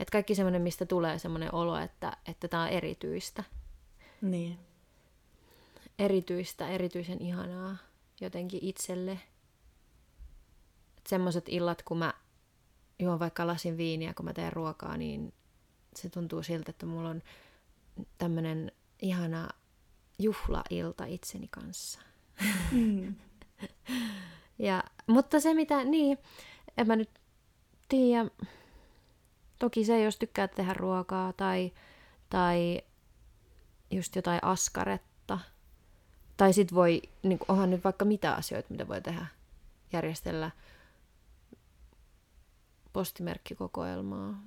Että 0.00 0.12
kaikki 0.12 0.34
semmoinen, 0.34 0.62
mistä 0.62 0.86
tulee 0.86 1.18
semmoinen 1.18 1.54
olo, 1.54 1.78
että, 1.78 2.16
että 2.26 2.48
tämä 2.48 2.62
on 2.62 2.68
erityistä. 2.68 3.44
Niin. 4.22 4.58
Erityistä, 5.98 6.68
erityisen 6.68 7.22
ihanaa 7.22 7.76
jotenkin 8.20 8.60
itselle. 8.62 9.20
Semmoiset 11.06 11.44
illat, 11.48 11.82
kun 11.82 11.98
mä 11.98 12.14
juon 12.98 13.18
vaikka 13.18 13.46
lasin 13.46 13.76
viiniä, 13.76 14.14
kun 14.14 14.24
mä 14.24 14.32
teen 14.32 14.52
ruokaa, 14.52 14.96
niin 14.96 15.32
se 15.96 16.08
tuntuu 16.08 16.42
siltä, 16.42 16.70
että 16.70 16.86
mulla 16.86 17.08
on 17.08 17.22
tämmöinen 18.18 18.72
ihana 19.02 19.48
juhlailta 20.18 21.04
itseni 21.04 21.48
kanssa. 21.50 22.00
Mm. 22.72 23.14
Ja, 24.58 24.84
mutta 25.06 25.40
se 25.40 25.54
mitä, 25.54 25.84
niin, 25.84 26.18
en 26.76 26.86
mä 26.86 26.96
nyt 26.96 27.10
tiedä, 27.88 28.30
toki 29.58 29.84
se, 29.84 30.02
jos 30.02 30.16
tykkää 30.16 30.48
tehdä 30.48 30.74
ruokaa 30.74 31.32
tai, 31.32 31.72
tai 32.30 32.82
just 33.90 34.16
jotain 34.16 34.44
askaretta, 34.44 35.38
tai 36.36 36.52
sit 36.52 36.74
voi, 36.74 37.02
niin 37.22 37.38
onhan 37.48 37.70
nyt 37.70 37.84
vaikka 37.84 38.04
mitä 38.04 38.34
asioita, 38.34 38.68
mitä 38.70 38.88
voi 38.88 39.00
tehdä, 39.00 39.26
järjestellä– 39.92 40.50
postimerkkikokoelmaa. 42.98 44.34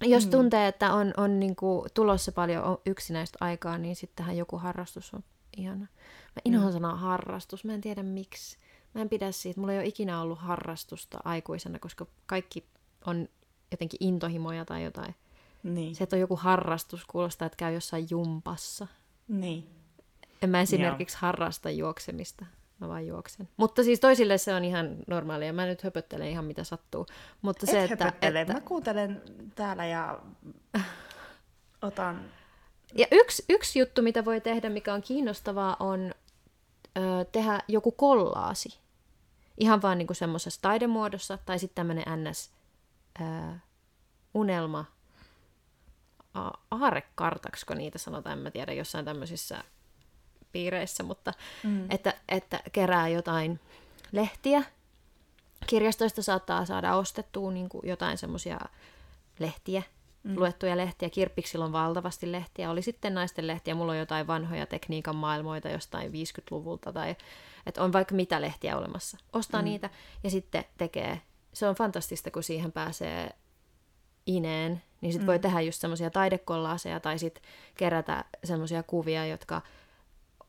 Jos 0.00 0.24
mm. 0.24 0.30
tuntee, 0.30 0.68
että 0.68 0.92
on, 0.92 1.14
on 1.16 1.40
niin 1.40 1.56
kuin 1.56 1.90
tulossa 1.94 2.32
paljon 2.32 2.62
yksinäistä 2.86 3.38
aikaa, 3.40 3.78
niin 3.78 3.96
sittenhän 3.96 4.36
joku 4.36 4.58
harrastus 4.58 5.14
on 5.14 5.24
ihana. 5.60 5.86
Mä 6.36 6.42
inhoan 6.44 6.68
mm. 6.68 6.72
sanaa 6.72 6.96
harrastus, 6.96 7.64
mä 7.64 7.74
en 7.74 7.80
tiedä 7.80 8.02
miksi. 8.02 8.58
Mä 8.94 9.00
en 9.00 9.08
pidä 9.08 9.32
siitä, 9.32 9.60
mulla 9.60 9.72
ei 9.72 9.78
ole 9.78 9.86
ikinä 9.86 10.20
ollut 10.20 10.38
harrastusta 10.38 11.18
aikuisena, 11.24 11.78
koska 11.78 12.06
kaikki 12.26 12.66
on 13.06 13.28
jotenkin 13.70 13.98
intohimoja 14.00 14.64
tai 14.64 14.84
jotain. 14.84 15.14
Niin. 15.62 15.94
Se, 15.94 16.04
että 16.04 16.16
on 16.16 16.20
joku 16.20 16.36
harrastus, 16.36 17.04
kuulostaa, 17.04 17.46
että 17.46 17.56
käy 17.56 17.74
jossain 17.74 18.06
jumpassa. 18.10 18.86
Niin. 19.28 19.68
En 20.42 20.50
mä 20.50 20.60
esimerkiksi 20.60 21.16
Joo. 21.16 21.20
harrasta 21.20 21.70
juoksemista 21.70 22.46
mä 22.80 22.88
vaan 22.88 23.06
juoksen. 23.06 23.48
Mutta 23.56 23.84
siis 23.84 24.00
toisille 24.00 24.38
se 24.38 24.54
on 24.54 24.64
ihan 24.64 24.96
normaalia. 25.06 25.52
Mä 25.52 25.66
nyt 25.66 25.82
höpöttelen 25.82 26.28
ihan 26.28 26.44
mitä 26.44 26.64
sattuu. 26.64 27.06
Mutta 27.42 27.66
Et 27.66 27.70
se, 27.70 27.84
että, 27.84 28.04
höpöttele. 28.04 28.40
että... 28.40 28.52
Mä 28.52 28.60
kuuntelen 28.60 29.22
täällä 29.54 29.86
ja 29.86 30.20
otan... 31.82 32.24
Ja 32.94 33.06
yksi, 33.10 33.44
yksi 33.48 33.78
juttu, 33.78 34.02
mitä 34.02 34.24
voi 34.24 34.40
tehdä, 34.40 34.68
mikä 34.68 34.94
on 34.94 35.02
kiinnostavaa, 35.02 35.76
on 35.80 36.14
ö, 36.98 37.24
tehdä 37.32 37.60
joku 37.68 37.92
kollaasi. 37.92 38.78
Ihan 39.58 39.82
vaan 39.82 39.98
niinku 39.98 40.14
semmoisessa 40.14 40.62
taidemuodossa, 40.62 41.38
tai 41.46 41.58
sitten 41.58 41.74
tämmöinen 41.74 42.30
ns. 42.30 42.50
Ö, 43.20 43.24
unelma, 44.34 44.84
aarekartaksi, 46.70 47.66
niitä 47.74 47.98
sanotaan, 47.98 48.38
en 48.38 48.42
mä 48.42 48.50
tiedä, 48.50 48.72
jossain 48.72 49.04
tämmöisissä 49.04 49.64
piireissä, 50.52 51.02
mutta 51.02 51.32
mm. 51.62 51.90
että, 51.90 52.14
että 52.28 52.60
kerää 52.72 53.08
jotain 53.08 53.60
lehtiä. 54.12 54.62
Kirjastoista 55.66 56.22
saattaa 56.22 56.64
saada 56.64 56.96
ostettua 56.96 57.50
niin 57.50 57.68
kuin 57.68 57.88
jotain 57.88 58.18
semmoisia 58.18 58.58
lehtiä, 59.38 59.82
mm. 60.22 60.36
luettuja 60.36 60.76
lehtiä. 60.76 61.10
Kirppiksillä 61.10 61.64
on 61.64 61.72
valtavasti 61.72 62.32
lehtiä. 62.32 62.70
Oli 62.70 62.82
sitten 62.82 63.14
naisten 63.14 63.46
lehtiä, 63.46 63.74
mulla 63.74 63.92
on 63.92 63.98
jotain 63.98 64.26
vanhoja 64.26 64.66
tekniikan 64.66 65.16
maailmoita 65.16 65.68
jostain 65.68 66.12
50-luvulta 66.12 66.92
tai 66.92 67.16
että 67.66 67.82
on 67.82 67.92
vaikka 67.92 68.14
mitä 68.14 68.40
lehtiä 68.40 68.76
olemassa. 68.76 69.18
Ostaa 69.32 69.60
mm. 69.60 69.64
niitä 69.64 69.90
ja 70.24 70.30
sitten 70.30 70.64
tekee. 70.78 71.20
Se 71.52 71.68
on 71.68 71.74
fantastista, 71.74 72.30
kun 72.30 72.42
siihen 72.42 72.72
pääsee 72.72 73.30
ineen, 74.26 74.82
niin 75.00 75.12
sitten 75.12 75.26
mm. 75.26 75.30
voi 75.30 75.38
tehdä 75.38 75.60
just 75.60 75.80
semmoisia 75.80 76.10
taidekollaaseja 76.10 77.00
tai 77.00 77.18
sitten 77.18 77.42
kerätä 77.76 78.24
semmoisia 78.44 78.82
kuvia, 78.82 79.26
jotka 79.26 79.62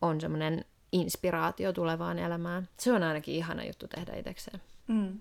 on 0.02 0.22
semmoinen 0.22 0.66
inspiraatio 0.92 1.74
tulevaan 1.74 2.20
elämään. 2.20 2.70
Se 2.80 2.94
on 2.94 3.04
ainakin 3.04 3.36
ihana 3.36 3.64
juttu 3.64 3.88
tehdä 3.88 4.16
itsekseen. 4.16 4.62
Mm. 4.88 5.20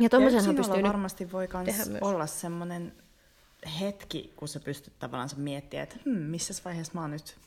Ja 0.00 0.08
tommosenhan 0.08 0.56
pystyy 0.56 0.82
varmasti 0.82 1.32
voi 1.32 1.48
myös 1.64 1.88
olla 2.00 2.26
semmoinen 2.26 2.92
hetki, 3.80 4.32
kun 4.36 4.48
sä 4.48 4.60
pystyt 4.60 4.98
tavallaan 4.98 5.30
miettimään, 5.36 5.82
että 5.82 5.96
hmm, 6.04 6.18
missä 6.18 6.54
vaiheessa 6.64 6.92
mä 6.94 7.00
oon 7.00 7.10
nyt 7.10 7.38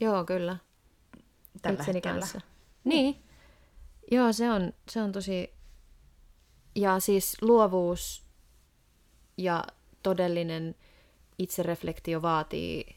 Joo, 0.00 0.24
kyllä. 0.24 0.56
Tällä 1.62 1.78
Itseni 1.80 1.96
hetkellä. 1.96 2.20
kanssa. 2.20 2.40
Niin. 2.84 3.22
Joo, 4.10 4.32
se 4.32 4.50
on, 4.50 4.72
se 4.90 5.02
on 5.02 5.12
tosi... 5.12 5.54
Ja 6.74 7.00
siis 7.00 7.36
luovuus 7.42 8.26
ja 9.36 9.64
todellinen 10.02 10.74
itsereflektio 11.38 12.22
vaatii 12.22 12.96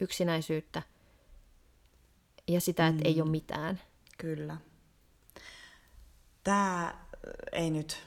yksinäisyyttä 0.00 0.82
ja 2.48 2.60
sitä, 2.60 2.86
että 2.86 3.02
mm. 3.02 3.06
ei 3.06 3.20
ole 3.20 3.30
mitään. 3.30 3.80
Kyllä. 4.18 4.56
Tämä 6.44 6.94
ei 7.52 7.70
nyt 7.70 8.06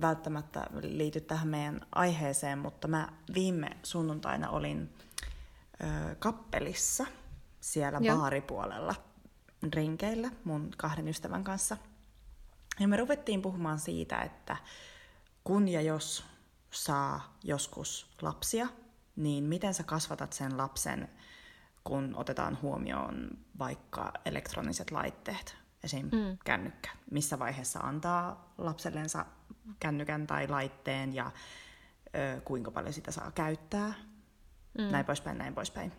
välttämättä 0.00 0.66
liity 0.82 1.20
tähän 1.20 1.48
meidän 1.48 1.80
aiheeseen, 1.92 2.58
mutta 2.58 2.88
mä 2.88 3.08
viime 3.34 3.70
sunnuntaina 3.82 4.50
olin 4.50 4.94
ö, 5.82 6.14
kappelissa 6.14 7.06
siellä 7.60 7.98
Joo. 8.02 8.16
baaripuolella 8.16 8.94
rinkeillä 9.74 10.30
mun 10.44 10.70
kahden 10.76 11.08
ystävän 11.08 11.44
kanssa. 11.44 11.76
Ja 12.80 12.88
me 12.88 12.96
ruvettiin 12.96 13.42
puhumaan 13.42 13.78
siitä, 13.78 14.22
että 14.22 14.56
kun 15.44 15.68
ja 15.68 15.80
jos 15.80 16.24
saa 16.70 17.36
joskus 17.44 18.06
lapsia, 18.22 18.68
niin 19.16 19.44
miten 19.44 19.74
sä 19.74 19.82
kasvatat 19.82 20.32
sen 20.32 20.56
lapsen 20.56 21.08
kun 21.84 22.14
otetaan 22.16 22.58
huomioon 22.62 23.30
vaikka 23.58 24.12
elektroniset 24.24 24.90
laitteet, 24.90 25.56
esim. 25.84 26.06
Mm. 26.06 26.38
kännykkä. 26.44 26.90
Missä 27.10 27.38
vaiheessa 27.38 27.80
antaa 27.80 28.52
lapsellensa 28.58 29.26
kännykän 29.80 30.26
tai 30.26 30.48
laitteen 30.48 31.14
ja 31.14 31.30
ö, 32.06 32.40
kuinka 32.40 32.70
paljon 32.70 32.92
sitä 32.92 33.10
saa 33.10 33.30
käyttää. 33.30 33.94
Mm. 34.78 34.90
Näin 34.90 35.04
poispäin, 35.04 35.38
näin 35.38 35.54
poispäin. 35.54 35.92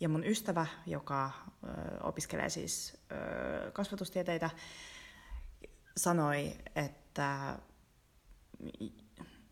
Ja 0.00 0.08
mun 0.08 0.24
ystävä, 0.24 0.66
joka 0.86 1.26
ö, 1.26 1.68
opiskelee 2.02 2.48
siis 2.48 2.96
ö, 3.12 3.70
kasvatustieteitä, 3.70 4.50
sanoi, 5.96 6.56
että 6.76 7.58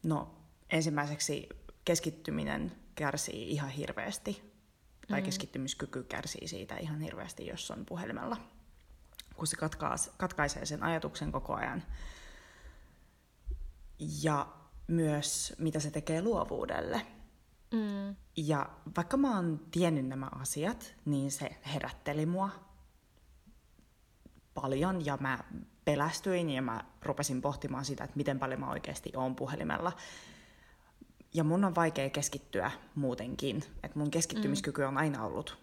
no, 0.02 0.35
ensimmäiseksi 0.70 1.48
keskittyminen 1.85 2.72
kärsii 2.94 3.50
ihan 3.50 3.70
hirveästi 3.70 4.57
tai 5.09 5.20
mm. 5.20 5.24
keskittymiskyky 5.24 6.02
kärsii 6.02 6.48
siitä 6.48 6.76
ihan 6.76 7.00
hirveästi, 7.00 7.46
jos 7.46 7.70
on 7.70 7.87
puhelimella, 7.87 8.37
kun 9.37 9.46
se 9.46 9.57
katkaas, 9.57 10.11
katkaisee 10.16 10.66
sen 10.66 10.83
ajatuksen 10.83 11.33
koko 11.33 11.55
ajan. 11.55 11.83
Ja 14.22 14.46
myös 14.87 15.54
mitä 15.59 15.80
se 15.80 15.90
tekee 15.90 16.22
luovuudelle. 16.22 17.06
Mm. 17.72 18.16
Ja 18.37 18.70
vaikka 18.96 19.16
mä 19.16 19.37
oon 19.37 19.61
tiennyt 19.70 20.06
nämä 20.06 20.28
asiat, 20.40 20.94
niin 21.04 21.30
se 21.30 21.56
herätteli 21.74 22.26
mua 22.26 22.50
paljon 24.54 25.06
ja 25.06 25.18
mä 25.20 25.38
pelästyin 25.85 26.50
ja 26.50 26.62
mä 26.62 26.85
rupesin 27.02 27.42
pohtimaan 27.42 27.85
sitä, 27.85 28.04
että 28.04 28.16
miten 28.16 28.38
paljon 28.38 28.61
mä 28.61 28.70
oikeasti 28.70 29.12
oon 29.16 29.37
puhelimella 29.37 29.92
ja 31.35 31.44
mun 31.44 31.64
on 31.64 31.74
vaikea 31.74 32.11
keskittyä 32.11 32.70
muutenkin. 32.94 33.62
Et 33.82 33.94
mun 33.94 34.11
keskittymiskyky 34.11 34.82
on 34.82 34.98
aina 34.98 35.24
ollut 35.24 35.59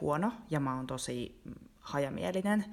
huono 0.00 0.32
ja 0.50 0.60
mä 0.60 0.76
oon 0.76 0.86
tosi 0.86 1.42
hajamielinen. 1.80 2.64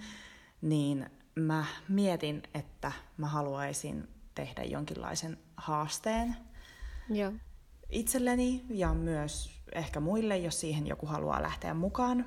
Niin 0.62 1.10
mä 1.36 1.66
mietin, 1.90 2.44
että 2.54 2.92
mä 3.18 3.28
haluaisin 3.28 4.08
tehdä 4.36 4.64
jonkinlaisen 4.64 5.38
haasteen 5.58 6.36
Joo. 7.10 7.32
itselleni 7.90 8.66
ja 8.70 8.94
myös 8.94 9.62
ehkä 9.72 10.00
muille, 10.00 10.38
jos 10.38 10.60
siihen 10.60 10.88
joku 10.88 11.06
haluaa 11.06 11.42
lähteä 11.42 11.74
mukaan. 11.74 12.26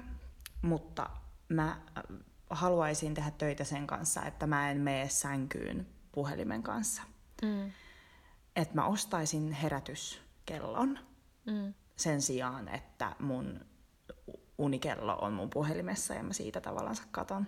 Mutta 0.63 1.11
mä 1.49 1.69
äh, 1.71 2.03
haluaisin 2.51 3.15
tehdä 3.15 3.31
töitä 3.31 3.65
sen 3.65 3.87
kanssa, 3.87 4.23
että 4.25 4.47
mä 4.47 4.71
en 4.71 4.81
mene 4.81 5.09
sänkyyn 5.09 5.87
puhelimen 6.13 6.63
kanssa. 6.63 7.03
Mm. 7.43 7.73
Että 8.57 8.75
mä 8.75 8.87
ostaisin 8.87 9.53
herätyskellon 9.53 10.99
Mm. 11.47 11.75
sen 11.97 12.23
sijaan, 12.23 12.69
että 12.69 13.17
mun 13.19 13.61
unikello 14.59 15.19
on 15.21 15.33
mun 15.33 15.51
puhelimessa 15.51 16.15
ja 16.15 16.23
mä 16.23 16.33
siitä 16.33 16.61
tavallaan 16.61 16.97
katon 17.11 17.47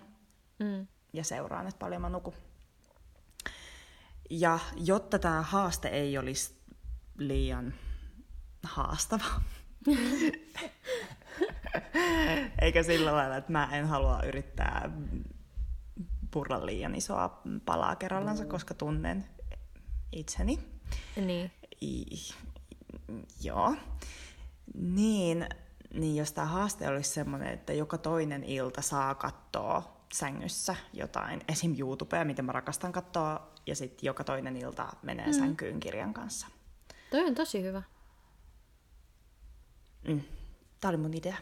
Mm. 0.59 0.87
ja 1.13 1.23
seuraan, 1.23 1.67
että 1.67 1.79
paljon 1.79 2.01
mä 2.01 2.09
nukun. 2.09 2.33
Ja 4.33 4.59
jotta 4.75 5.19
tämä 5.19 5.41
haaste 5.41 5.87
ei 5.87 6.17
olisi 6.17 6.55
liian 7.17 7.73
haastava, 8.63 9.41
eikä 12.61 12.83
sillä 12.83 13.13
lailla, 13.13 13.37
että 13.37 13.51
mä 13.51 13.69
en 13.71 13.87
halua 13.87 14.23
yrittää 14.23 14.89
purra 16.31 16.65
liian 16.65 16.95
isoa 16.95 17.41
palaa 17.65 17.95
kerrallansa, 17.95 18.45
koska 18.45 18.73
tunnen 18.73 19.25
itseni. 20.11 20.59
Niin. 21.15 21.51
I, 21.81 22.05
joo. 23.43 23.75
Niin, 24.73 25.49
niin 25.93 26.15
jos 26.15 26.31
tämä 26.31 26.47
haaste 26.47 26.87
olisi 26.87 27.09
semmoinen, 27.09 27.53
että 27.53 27.73
joka 27.73 27.97
toinen 27.97 28.43
ilta 28.43 28.81
saa 28.81 29.15
katsoa 29.15 30.01
sängyssä 30.13 30.75
jotain, 30.93 31.41
esim. 31.47 31.75
YouTubea, 31.79 32.25
mitä 32.25 32.41
mä 32.41 32.51
rakastan 32.51 32.91
katsoa, 32.91 33.51
ja 33.67 33.75
sitten 33.75 34.07
joka 34.07 34.23
toinen 34.23 34.57
ilta 34.57 34.87
menee 35.03 35.25
mm. 35.27 35.33
sänkyyn 35.33 35.79
kirjan 35.79 36.13
kanssa. 36.13 36.47
Toi 37.11 37.25
on 37.25 37.35
tosi 37.35 37.63
hyvä. 37.63 37.81
Mm. 40.07 40.21
Tämä 40.81 40.89
oli 40.89 40.97
mun 40.97 41.13
idea. 41.13 41.37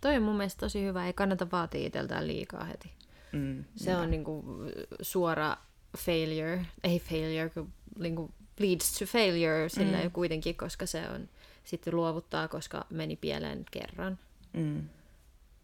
Toi 0.00 0.16
on 0.16 0.22
mun 0.22 0.36
mielestä 0.36 0.60
tosi 0.60 0.84
hyvä. 0.84 1.06
Ei 1.06 1.12
kannata 1.12 1.50
vaatia 1.52 1.86
itseltään 1.86 2.26
liikaa 2.26 2.64
heti. 2.64 2.92
Mm. 3.32 3.64
Se 3.76 3.96
on 3.96 4.10
niinku 4.10 4.44
suora 5.02 5.56
failure. 5.98 6.66
Ei 6.84 6.98
failure, 7.00 7.50
kun 7.50 7.72
niinku 7.98 8.30
leads 8.58 8.98
to 8.98 9.06
failure 9.06 9.68
silleen 9.68 10.04
Mm. 10.06 10.12
kuitenkin, 10.12 10.56
koska 10.56 10.86
se 10.86 11.08
on 11.08 11.28
sitten 11.64 11.96
luovuttaa, 11.96 12.48
koska 12.48 12.86
meni 12.90 13.16
pieleen 13.16 13.64
kerran. 13.70 14.18
Mm. 14.52 14.88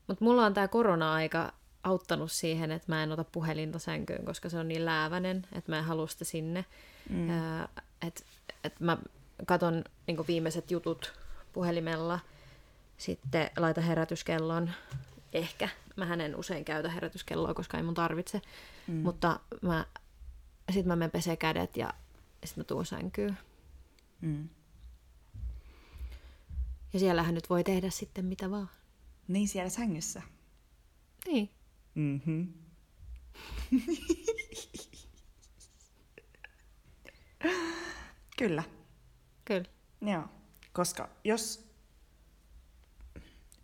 Mutta 0.06 0.24
mulla 0.24 0.46
on 0.46 0.54
tämä 0.54 0.68
korona-aika 0.68 1.52
auttanut 1.82 2.32
siihen, 2.32 2.70
että 2.70 2.92
mä 2.92 3.02
en 3.02 3.12
ota 3.12 3.24
puhelinta 3.24 3.78
sänkyyn, 3.78 4.24
koska 4.24 4.48
se 4.48 4.58
on 4.58 4.68
niin 4.68 4.84
läävänen, 4.84 5.46
että 5.52 5.72
mä 5.72 5.78
en 5.78 5.84
halua 5.84 6.06
sitä 6.06 6.24
sinne. 6.24 6.64
Mm. 7.10 7.30
että 8.06 8.24
et 8.64 8.80
mä 8.80 8.98
katon 9.46 9.84
niin 10.06 10.26
viimeiset 10.28 10.70
jutut 10.70 11.12
puhelimella, 11.52 12.20
sitten 12.98 13.50
laita 13.56 13.80
herätyskellon. 13.80 14.70
Ehkä. 15.32 15.68
Mä 15.96 16.14
en 16.14 16.36
usein 16.36 16.64
käytä 16.64 16.90
herätyskelloa, 16.90 17.54
koska 17.54 17.76
ei 17.76 17.82
mun 17.82 17.94
tarvitse. 17.94 18.42
Mm. 18.86 18.94
Mutta 18.94 19.40
mä, 19.62 19.86
sit 20.72 20.86
mä 20.86 20.96
menen 20.96 21.10
pesee 21.10 21.36
kädet 21.36 21.76
ja 21.76 21.94
sit 22.44 22.56
mä 22.56 22.64
tuun 22.64 22.86
sänkyyn. 22.86 23.38
Mm. 24.20 24.48
Ja 26.92 26.98
siellähän 26.98 27.34
nyt 27.34 27.50
voi 27.50 27.64
tehdä 27.64 27.90
sitten 27.90 28.24
mitä 28.24 28.50
vaan. 28.50 28.70
Niin 29.28 29.48
siellä 29.48 29.70
sängyssä. 29.70 30.22
Niin. 31.26 31.50
Mm-hmm. 31.98 32.52
Kyllä. 38.38 38.62
Kyllä. 39.44 39.64
Joo, 40.00 40.24
koska 40.72 41.08
jos 41.24 41.68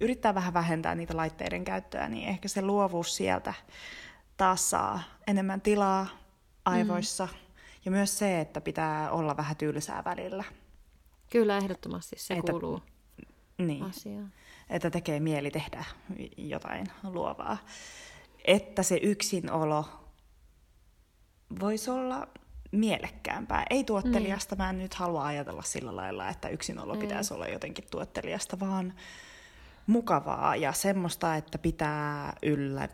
yrittää 0.00 0.34
vähän 0.34 0.54
vähentää 0.54 0.94
niitä 0.94 1.16
laitteiden 1.16 1.64
käyttöä, 1.64 2.08
niin 2.08 2.28
ehkä 2.28 2.48
se 2.48 2.62
luovuus 2.62 3.16
sieltä 3.16 3.54
taas 4.36 4.70
saa 4.70 5.02
enemmän 5.26 5.60
tilaa 5.60 6.06
aivoissa. 6.64 7.26
Mm. 7.32 7.38
Ja 7.84 7.90
myös 7.90 8.18
se, 8.18 8.40
että 8.40 8.60
pitää 8.60 9.10
olla 9.10 9.36
vähän 9.36 9.56
tylsää 9.56 10.04
välillä. 10.04 10.44
Kyllä 11.30 11.56
ehdottomasti 11.58 12.16
se 12.18 12.34
Että- 12.34 12.52
kuuluu 12.52 12.82
Niin, 13.58 13.82
asiaan. 13.82 14.32
että 14.70 14.90
tekee 14.90 15.20
mieli 15.20 15.50
tehdä 15.50 15.84
jotain 16.36 16.86
luovaa. 17.02 17.58
Että 18.44 18.82
se 18.82 18.98
yksinolo 19.02 19.84
voisi 21.60 21.90
olla 21.90 22.28
mielekkäämpää. 22.72 23.66
Ei 23.70 23.84
tuottelijasta, 23.84 24.56
mä 24.56 24.70
en 24.70 24.78
nyt 24.78 24.94
halua 24.94 25.26
ajatella 25.26 25.62
sillä 25.62 25.96
lailla, 25.96 26.28
että 26.28 26.48
yksinolo 26.48 26.96
pitäisi 26.96 27.34
olla 27.34 27.48
jotenkin 27.48 27.84
tuottelijasta, 27.90 28.60
vaan 28.60 28.94
mukavaa 29.86 30.56
ja 30.56 30.72
semmoista, 30.72 31.36
että 31.36 31.58
pitää 31.58 32.36
yllä 32.42 32.88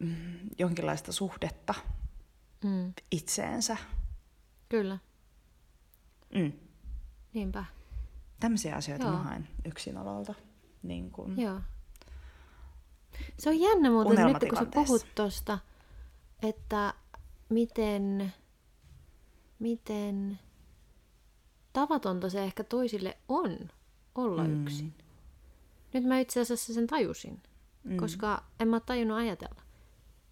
mm, 0.00 0.14
jonkinlaista 0.58 1.12
suhdetta 1.12 1.74
Mm. 2.64 2.92
itseensä. 3.10 3.76
Kyllä. 4.68 4.98
Mm. 6.34 6.52
Niinpä. 7.32 7.64
Tämmöisiä 8.40 8.76
asioita 8.76 9.04
Joo. 9.04 9.12
mä 9.16 9.22
haen 9.22 9.48
yksinololta. 9.64 10.34
Niin 10.82 11.10
kun. 11.10 11.40
Joo. 11.40 11.60
Se 13.38 13.50
on 13.50 13.60
jännä 13.60 13.90
muuten 13.90 14.26
nyt, 14.26 14.36
kun 14.48 14.58
sä 14.58 14.66
puhut 14.74 15.06
tosta, 15.14 15.58
että 16.42 16.94
miten, 17.48 18.32
miten 19.58 20.38
tavatonta 21.72 22.30
se 22.30 22.44
ehkä 22.44 22.64
toisille 22.64 23.16
on 23.28 23.70
olla 24.14 24.44
mm. 24.44 24.62
yksin. 24.62 24.94
Nyt 25.92 26.04
mä 26.04 26.18
itse 26.18 26.40
asiassa 26.40 26.74
sen 26.74 26.86
tajusin, 26.86 27.42
mm. 27.84 27.96
koska 27.96 28.44
en 28.60 28.68
mä 28.68 28.80
tajunnut 28.80 29.18
ajatella, 29.18 29.62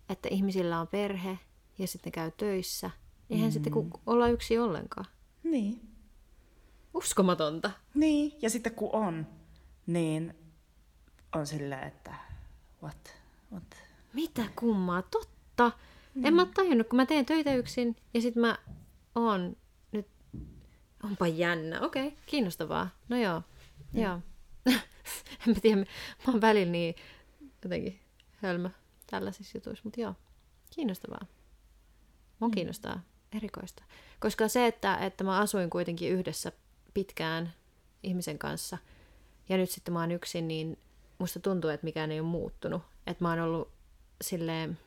että 0.08 0.28
ihmisillä 0.28 0.80
on 0.80 0.88
perhe 0.88 1.38
ja 1.78 1.86
sitten 1.86 2.12
käy 2.12 2.30
töissä. 2.36 2.90
Eihän 3.30 3.48
mm. 3.48 3.52
sitten 3.52 3.72
ku 3.72 3.90
olla 4.06 4.28
yksi 4.28 4.58
ollenkaan. 4.58 5.06
Niin. 5.42 5.94
Uskomatonta. 6.94 7.70
Niin, 7.94 8.32
ja 8.42 8.50
sitten 8.50 8.74
kun 8.74 8.90
on, 8.92 9.26
niin 9.86 10.34
on 11.34 11.46
silleen, 11.46 11.86
että 11.88 12.14
what, 12.84 13.14
what. 13.52 13.64
Mitä 14.12 14.44
kummaa, 14.56 15.02
totta. 15.02 15.72
Mm. 16.14 16.24
En 16.24 16.34
mä 16.34 16.42
oo 16.42 16.48
tajunnut, 16.54 16.88
kun 16.88 16.96
mä 16.96 17.06
teen 17.06 17.26
töitä 17.26 17.54
yksin 17.54 17.96
ja 18.14 18.20
sit 18.20 18.36
mä 18.36 18.58
oon 19.14 19.56
nyt, 19.92 20.06
onpa 21.02 21.26
jännä, 21.26 21.80
okei, 21.80 22.06
okay, 22.06 22.18
kiinnostavaa. 22.26 22.88
No 23.08 23.16
joo, 23.16 23.42
mm. 23.92 24.02
joo. 24.02 24.20
en 25.46 25.54
mä 25.54 25.54
tiedä, 25.62 25.76
mä 25.80 26.32
oon 26.32 26.40
välillä 26.40 26.72
niin 26.72 26.94
jotenkin 27.62 28.00
hölmö 28.36 28.70
tällaisissa 29.06 29.58
jutuissa, 29.58 29.82
mutta 29.84 30.00
joo, 30.00 30.14
kiinnostavaa. 30.74 31.26
Mun 32.40 32.50
mm. 32.50 32.54
kiinnostaa, 32.54 33.00
erikoista. 33.32 33.84
Koska 34.20 34.48
se, 34.48 34.66
että, 34.66 34.96
että 34.96 35.24
mä 35.24 35.38
asuin 35.38 35.70
kuitenkin 35.70 36.12
yhdessä 36.12 36.52
pitkään 36.94 37.52
ihmisen 38.02 38.38
kanssa 38.38 38.78
ja 39.48 39.56
nyt 39.56 39.70
sitten 39.70 39.94
mä 39.94 40.00
oon 40.00 40.10
yksin, 40.10 40.48
niin 40.48 40.78
musta 41.18 41.40
tuntuu, 41.40 41.70
että 41.70 41.84
mikään 41.84 42.12
ei 42.12 42.20
ole 42.20 42.28
muuttunut. 42.28 42.82
Että 43.06 43.24
mä 43.24 43.30
oon 43.30 43.40
ollut 43.40 43.68
silleen... 44.22 44.78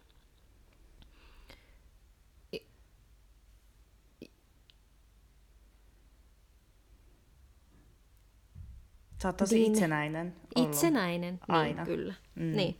Sä 9.21 9.28
oot 9.28 9.38
tosi 9.38 9.56
Niin. 9.56 9.71
itsenäinen 9.73 10.36
ollut. 10.56 10.69
Itsenäinen. 10.69 11.34
Niin, 11.34 11.56
Aina. 11.58 11.86
kyllä. 11.86 12.13
Mm. 12.36 12.56
Niin. 12.56 12.80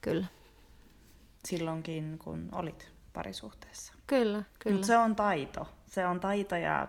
Kyllä. 0.00 0.26
Silloinkin, 1.44 2.18
kun 2.18 2.48
olit 2.52 2.92
parisuhteessa. 3.12 3.92
Kyllä, 4.06 4.42
kyllä. 4.58 4.76
Mut 4.76 4.84
se 4.86 4.96
on 4.96 5.16
taito. 5.16 5.66
Se 5.86 6.06
on 6.06 6.20
taito 6.20 6.56
ja 6.56 6.88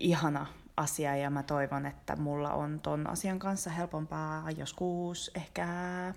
ihana 0.00 0.46
asia 0.76 1.16
ja 1.16 1.30
mä 1.30 1.42
toivon, 1.42 1.86
että 1.86 2.16
mulla 2.16 2.52
on 2.52 2.80
ton 2.80 3.06
asian 3.06 3.38
kanssa 3.38 3.70
helpompaa 3.70 4.50
joskus 4.50 5.30
ehkä. 5.34 5.66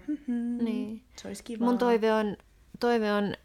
Mhm. 0.08 0.64
Niin. 0.64 1.04
Se 1.18 1.28
olisi 1.28 1.44
kiva. 1.44 1.66
Mun 1.66 1.78
toive 1.78 2.14
on, 2.14 2.38
toive 2.80 3.14
on, 3.14 3.36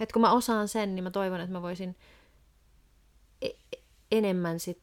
että 0.00 0.12
kun 0.12 0.22
mä 0.22 0.32
osaan 0.32 0.68
sen, 0.68 0.94
niin 0.94 1.04
mä 1.04 1.10
toivon, 1.10 1.40
että 1.40 1.52
mä 1.52 1.62
voisin 1.62 1.96
e- 3.42 3.78
enemmän 4.12 4.60
sit 4.60 4.82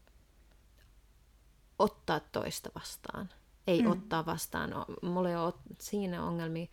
ottaa 1.79 2.19
toista 2.19 2.69
vastaan. 2.75 3.29
Ei 3.67 3.81
mm. 3.81 3.91
ottaa 3.91 4.25
vastaan. 4.25 4.69
Mulla 5.01 5.29
ei 5.29 5.35
ole 5.35 5.53
siinä 5.79 6.23
ongelmia. 6.23 6.67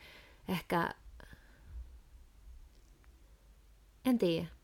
Ehkä, 0.48 0.94
en 4.04 4.18
tiedä. 4.18 4.55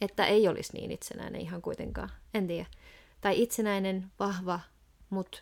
Että 0.00 0.26
ei 0.26 0.48
olisi 0.48 0.72
niin 0.72 0.90
itsenäinen 0.90 1.40
ihan 1.40 1.62
kuitenkaan. 1.62 2.10
En 2.34 2.46
tiedä. 2.46 2.66
Tai 3.20 3.42
itsenäinen, 3.42 4.12
vahva, 4.18 4.60
mutta 5.10 5.38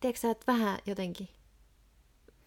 tiedätkö 0.00 0.20
sä, 0.20 0.30
että 0.30 0.52
vähän 0.52 0.78
jotenkin 0.86 1.28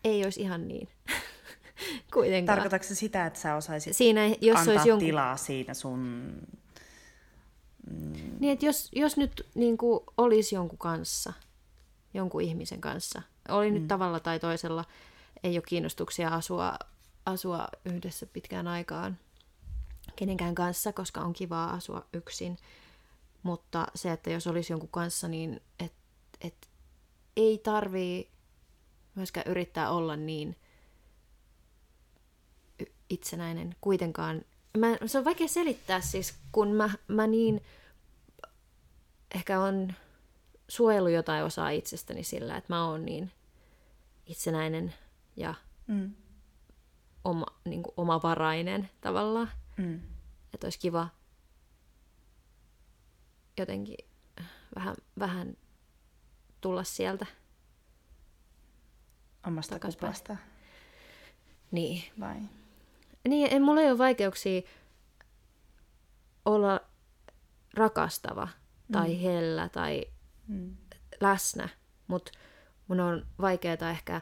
ei 0.03 0.23
olisi 0.23 0.41
ihan 0.41 0.67
niin. 0.67 0.89
Kuitenkaan. 2.13 2.57
Tarkoitatko 2.57 2.87
se 2.87 2.95
sitä, 2.95 3.25
että 3.25 3.39
sä 3.39 3.55
osaisit 3.55 3.95
Siinä, 3.95 4.21
jos 4.41 4.59
antaa 4.59 4.73
olisi 4.73 4.89
jonkun... 4.89 5.07
tilaa 5.07 5.37
siinä 5.37 5.73
sun... 5.73 6.31
Niin, 8.39 8.53
että 8.53 8.65
jos, 8.65 8.89
jos 8.95 9.17
nyt 9.17 9.47
niin 9.55 9.77
kuin, 9.77 9.99
olisi 10.17 10.55
jonkun 10.55 10.77
kanssa, 10.77 11.33
jonkun 12.13 12.41
ihmisen 12.41 12.81
kanssa, 12.81 13.21
oli 13.49 13.71
nyt 13.71 13.87
tavalla 13.87 14.19
tai 14.19 14.39
toisella, 14.39 14.85
ei 15.43 15.57
ole 15.57 15.63
kiinnostuksia 15.67 16.29
asua, 16.29 16.79
asua 17.25 17.67
yhdessä 17.85 18.25
pitkään 18.25 18.67
aikaan 18.67 19.17
kenenkään 20.15 20.55
kanssa, 20.55 20.93
koska 20.93 21.21
on 21.21 21.33
kivaa 21.33 21.73
asua 21.73 22.05
yksin. 22.13 22.57
Mutta 23.43 23.87
se, 23.95 24.11
että 24.11 24.29
jos 24.29 24.47
olisi 24.47 24.73
jonkun 24.73 24.89
kanssa, 24.89 25.27
niin 25.27 25.61
et, 25.79 25.93
et 26.41 26.69
ei 27.37 27.57
tarvii 27.57 28.29
myöskään 29.15 29.47
yrittää 29.47 29.91
olla 29.91 30.15
niin 30.15 30.55
itsenäinen 33.09 33.75
kuitenkaan. 33.81 34.41
Mä, 34.77 34.97
se 35.05 35.17
on 35.17 35.25
vaikea 35.25 35.47
selittää 35.47 36.01
siis, 36.01 36.35
kun 36.51 36.71
mä, 36.71 36.89
mä 37.07 37.27
niin 37.27 37.61
ehkä 39.35 39.59
on 39.59 39.93
suojellut 40.67 41.11
jotain 41.11 41.43
osaa 41.43 41.69
itsestäni 41.69 42.23
sillä, 42.23 42.57
että 42.57 42.73
mä 42.73 42.85
oon 42.87 43.05
niin 43.05 43.31
itsenäinen 44.25 44.93
ja 45.35 45.53
Mm. 45.87 46.13
oma, 47.23 47.45
niin 47.65 47.83
kuin 47.83 47.93
omavarainen 47.97 48.89
tavallaan. 49.01 49.51
Mm. 49.77 50.01
Että 50.53 50.65
olisi 50.67 50.79
kiva 50.79 51.07
jotenkin 53.57 53.97
vähän, 54.75 54.95
vähän 55.19 55.57
tulla 56.61 56.83
sieltä. 56.83 57.25
Omasta 59.47 59.75
Takaspäin. 59.75 60.13
kuplasta, 60.13 60.37
Niin. 61.71 62.03
vai? 62.19 62.35
Niin, 63.27 63.47
en 63.53 63.61
mulla 63.61 63.81
ei 63.81 63.89
ole 63.89 63.97
vaikeuksia 63.97 64.61
olla 66.45 66.79
rakastava 67.73 68.47
tai 68.91 69.23
hellä 69.23 69.69
tai 69.69 70.05
Mm. 70.47 70.77
läsnä, 71.21 71.69
mutta 72.07 72.31
mun 72.87 72.99
on 72.99 73.25
vaikeaa 73.41 73.89
ehkä 73.91 74.21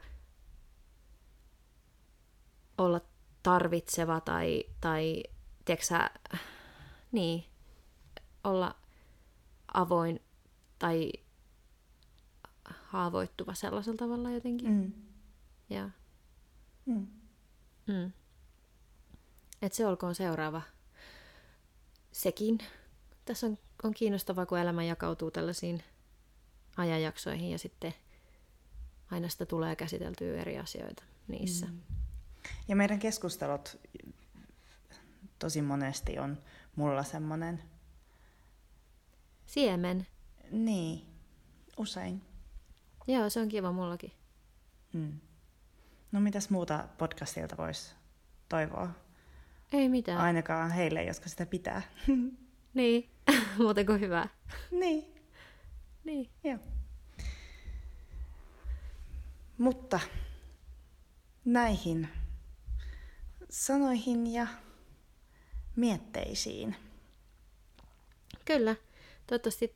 olla 2.77 3.01
tarvitseva 3.43 4.21
tai, 4.21 4.63
tai 4.81 5.23
tiedätkö 5.66 6.20
niin, 7.11 7.43
olla 8.43 8.76
avoin 9.74 10.20
tai 10.80 11.11
haavoittuva 12.84 13.53
sellaisella 13.53 13.97
tavalla 13.97 14.32
jotenkin. 14.32 14.70
Mm. 14.72 14.91
Ja, 15.70 15.89
Mm. 16.86 17.07
mm. 17.88 18.11
Et 19.61 19.74
se 19.74 19.88
olkoon 19.88 20.16
seuraava 20.16 20.61
sekin. 22.11 22.57
Tässä 23.26 23.47
on, 23.47 23.57
on 23.84 23.93
kiinnostavaa, 23.93 24.45
kun 24.45 24.59
elämä 24.59 24.84
jakautuu 24.84 25.32
tällaisiin 25.32 25.84
ajanjaksoihin 26.78 27.51
ja 27.51 27.57
sitten 27.59 27.93
aina 29.11 29.30
sitä 29.30 29.45
tulee 29.45 29.76
käsiteltyä 29.76 30.41
eri 30.41 30.59
asioita 30.59 31.03
niissä. 31.28 31.66
Mm. 31.66 31.82
Ja 32.68 32.76
meidän 32.76 32.99
keskustelut 32.99 33.80
tosi 35.43 35.61
monesti 35.61 36.19
on 36.19 36.37
mulla 36.75 37.03
semmonen, 37.03 37.63
Siemen. 39.45 40.07
niin, 40.51 41.05
usein. 41.77 42.21
Joo, 43.07 43.29
se 43.29 43.39
on 43.39 43.49
kiva 43.49 43.71
mullakin. 43.71 44.11
Mm. 44.93 45.19
No 46.11 46.19
mitäs 46.19 46.49
muuta 46.49 46.87
podcastilta 46.97 47.57
voisi 47.57 47.95
toivoa? 48.49 48.89
Ei 49.73 49.89
mitään. 49.89 50.17
Ainakaan 50.19 50.71
heille, 50.71 51.03
jotka 51.03 51.29
sitä 51.29 51.45
pitää. 51.45 51.81
Niin, 52.73 53.09
muuten 53.57 53.85
kuin 53.85 53.99
hyvä. 53.99 54.27
niin, 54.71 55.05
Niin. 56.03 56.29
joo. 56.43 56.59
Mutta 59.57 59.99
näihin 61.45 62.09
sanoihin 63.49 64.27
ja 64.33 64.47
mietteisiin. 65.76 66.76
Kyllä. 68.45 68.76
Toivottavasti 69.28 69.76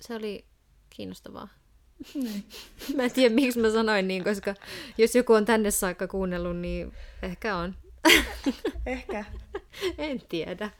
se 0.00 0.14
oli 0.14 0.44
kiinnostavaa. 0.90 1.48
mä 2.96 3.02
en 3.02 3.10
tiedä, 3.12 3.34
miksi 3.34 3.60
mä 3.60 3.70
sanoin 3.70 4.08
niin, 4.08 4.24
koska 4.24 4.54
jos 4.98 5.14
joku 5.14 5.32
on 5.32 5.44
tänne 5.44 5.70
saakka 5.70 6.08
kuunnellut, 6.08 6.56
niin 6.56 6.92
ehkä 7.22 7.56
on. 7.56 7.74
Ehkä. 8.86 9.24
en 9.98 10.22
tiedä. 10.28 10.70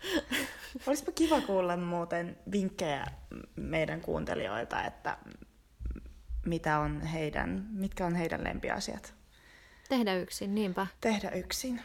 Olisipa 0.87 1.13
kiva 1.13 1.41
kuulla 1.41 1.77
muuten 1.77 2.37
vinkkejä 2.53 3.07
meidän 3.57 4.01
kuuntelijoilta, 4.01 4.85
että 4.85 5.19
mitä 6.47 6.79
on 6.79 7.01
heidän, 7.01 7.67
mitkä 7.71 8.07
on 8.07 8.15
heidän 8.15 8.45
lempiasiat 8.45 9.15
Tehdä 9.89 10.15
yksin, 10.17 10.55
niinpä. 10.55 10.87
tehdä 11.01 11.31
yksin. 11.31 11.81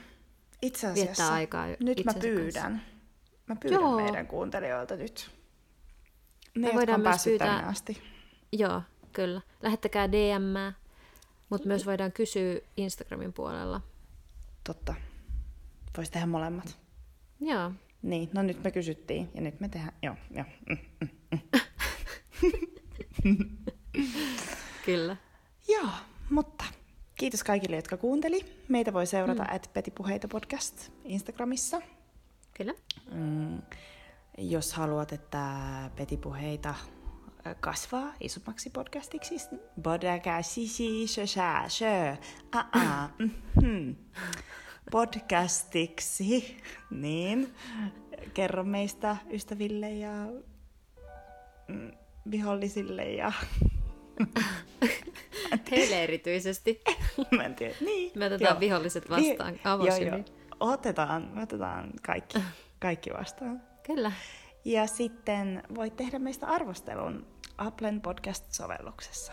Itse 0.62 0.88
Viettää 0.88 1.04
asiassa 1.14 1.34
aikaa 1.34 1.68
nyt 1.80 2.06
mä 2.06 2.14
pyydän. 2.22 2.82
Mä 3.48 3.56
pyydän 3.56 3.80
Joo. 3.82 3.96
meidän 3.96 4.28
kuuntelijoilta 4.28 4.96
nyt. 4.96 5.32
Ne, 6.56 6.68
Me 6.68 6.74
voidaan 6.76 7.00
on 7.00 7.08
myös 7.10 7.24
pyytää- 7.24 7.48
tänne 7.48 7.64
asti. 7.70 8.02
Joo, 8.52 8.82
kyllä. 9.14 9.42
Lähettäkää 9.62 10.12
DM, 10.12 10.74
mutta 11.50 11.68
myös 11.68 11.86
voidaan 11.86 12.12
kysyä 12.12 12.60
Instagramin 12.78 13.34
puolella. 13.34 13.82
Totta. 14.64 14.96
Voisi 15.98 16.12
tehdä 16.12 16.26
molemmat. 16.28 16.78
Joo, 17.40 17.72
Niin, 18.02 18.30
no 18.34 18.42
nyt 18.44 18.64
me 18.64 18.72
kysyttiin 18.72 19.30
ja 19.36 19.42
nyt 19.42 19.60
me 19.60 19.70
tehdään. 19.70 19.94
Joo, 20.04 20.16
joo. 20.32 20.46
Mm. 20.70 20.78
kyllä. 24.86 25.18
Joo, 25.68 25.90
mutta 26.30 26.64
kiitos 27.18 27.44
kaikille, 27.44 27.76
jotka 27.76 27.98
kuunteli. 27.98 28.46
Meitä 28.68 28.94
voi 28.94 29.06
seurata 29.06 29.44
mm. 29.44 29.56
at 29.56 29.70
Petipuheita 29.74 30.28
podcast 30.28 30.92
Instagramissa. 31.04 31.82
Kyllä. 32.54 32.74
Mm, 33.12 33.62
jos 34.38 34.74
haluat, 34.74 35.14
että 35.14 35.54
Petipuheita 35.96 36.76
ö, 37.48 37.56
kasvaa 37.60 38.14
isommaksi 38.20 38.70
podcastiksi, 38.70 39.36
podcastiksi, 39.84 41.08
shö, 41.08 41.28
shä, 41.28 41.64
shö, 41.70 42.16
a, 42.52 42.60
a, 42.60 43.10
mhm. 43.20 43.92
podcastiksi, 44.92 46.58
niin 46.92 47.54
kerro 48.34 48.64
meistä 48.64 49.18
ystäville 49.32 49.92
ja 49.92 50.12
mm, 51.68 51.92
vihollisille 52.32 53.12
ja 53.12 53.32
Heille 55.72 56.04
erityisesti. 56.04 56.82
mä 57.32 57.44
en 57.44 57.56
tiedä. 57.56 57.76
Niin, 57.82 58.12
Me 58.16 58.26
otetaan 58.26 58.54
joo. 58.56 58.60
viholliset 58.60 59.10
vastaan 59.10 59.54
Niin, 59.54 59.62
avosylin. 59.68 60.08
Joo, 60.08 60.18
joo. 60.18 60.26
Otetaan, 60.60 61.40
otetaan 61.44 61.90
kaikki, 62.06 62.40
kaikki 62.80 63.10
vastaan. 63.14 63.62
Kyllä. 63.84 64.12
Ja 64.66 64.88
sitten 64.88 65.64
voit 65.76 65.96
tehdä 65.96 66.20
meistä 66.20 66.48
arvostelun 66.48 67.28
Applen 67.58 68.02
podcast-sovelluksessa. 68.02 69.32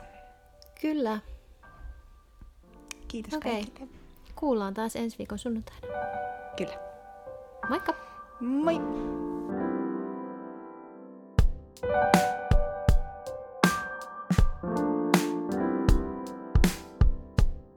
Kyllä. 0.81 1.19
Kiitos 3.09 3.35
Okei. 3.35 3.53
kaikille. 3.53 3.89
Kuullaan 4.35 4.75
taas 4.75 4.97
ensi 4.97 5.19
viikon 5.19 5.39
sunnuntaina. 5.39 5.87
Kyllä. 6.57 6.79
Moikka! 7.69 7.95
Moi! 8.41 8.81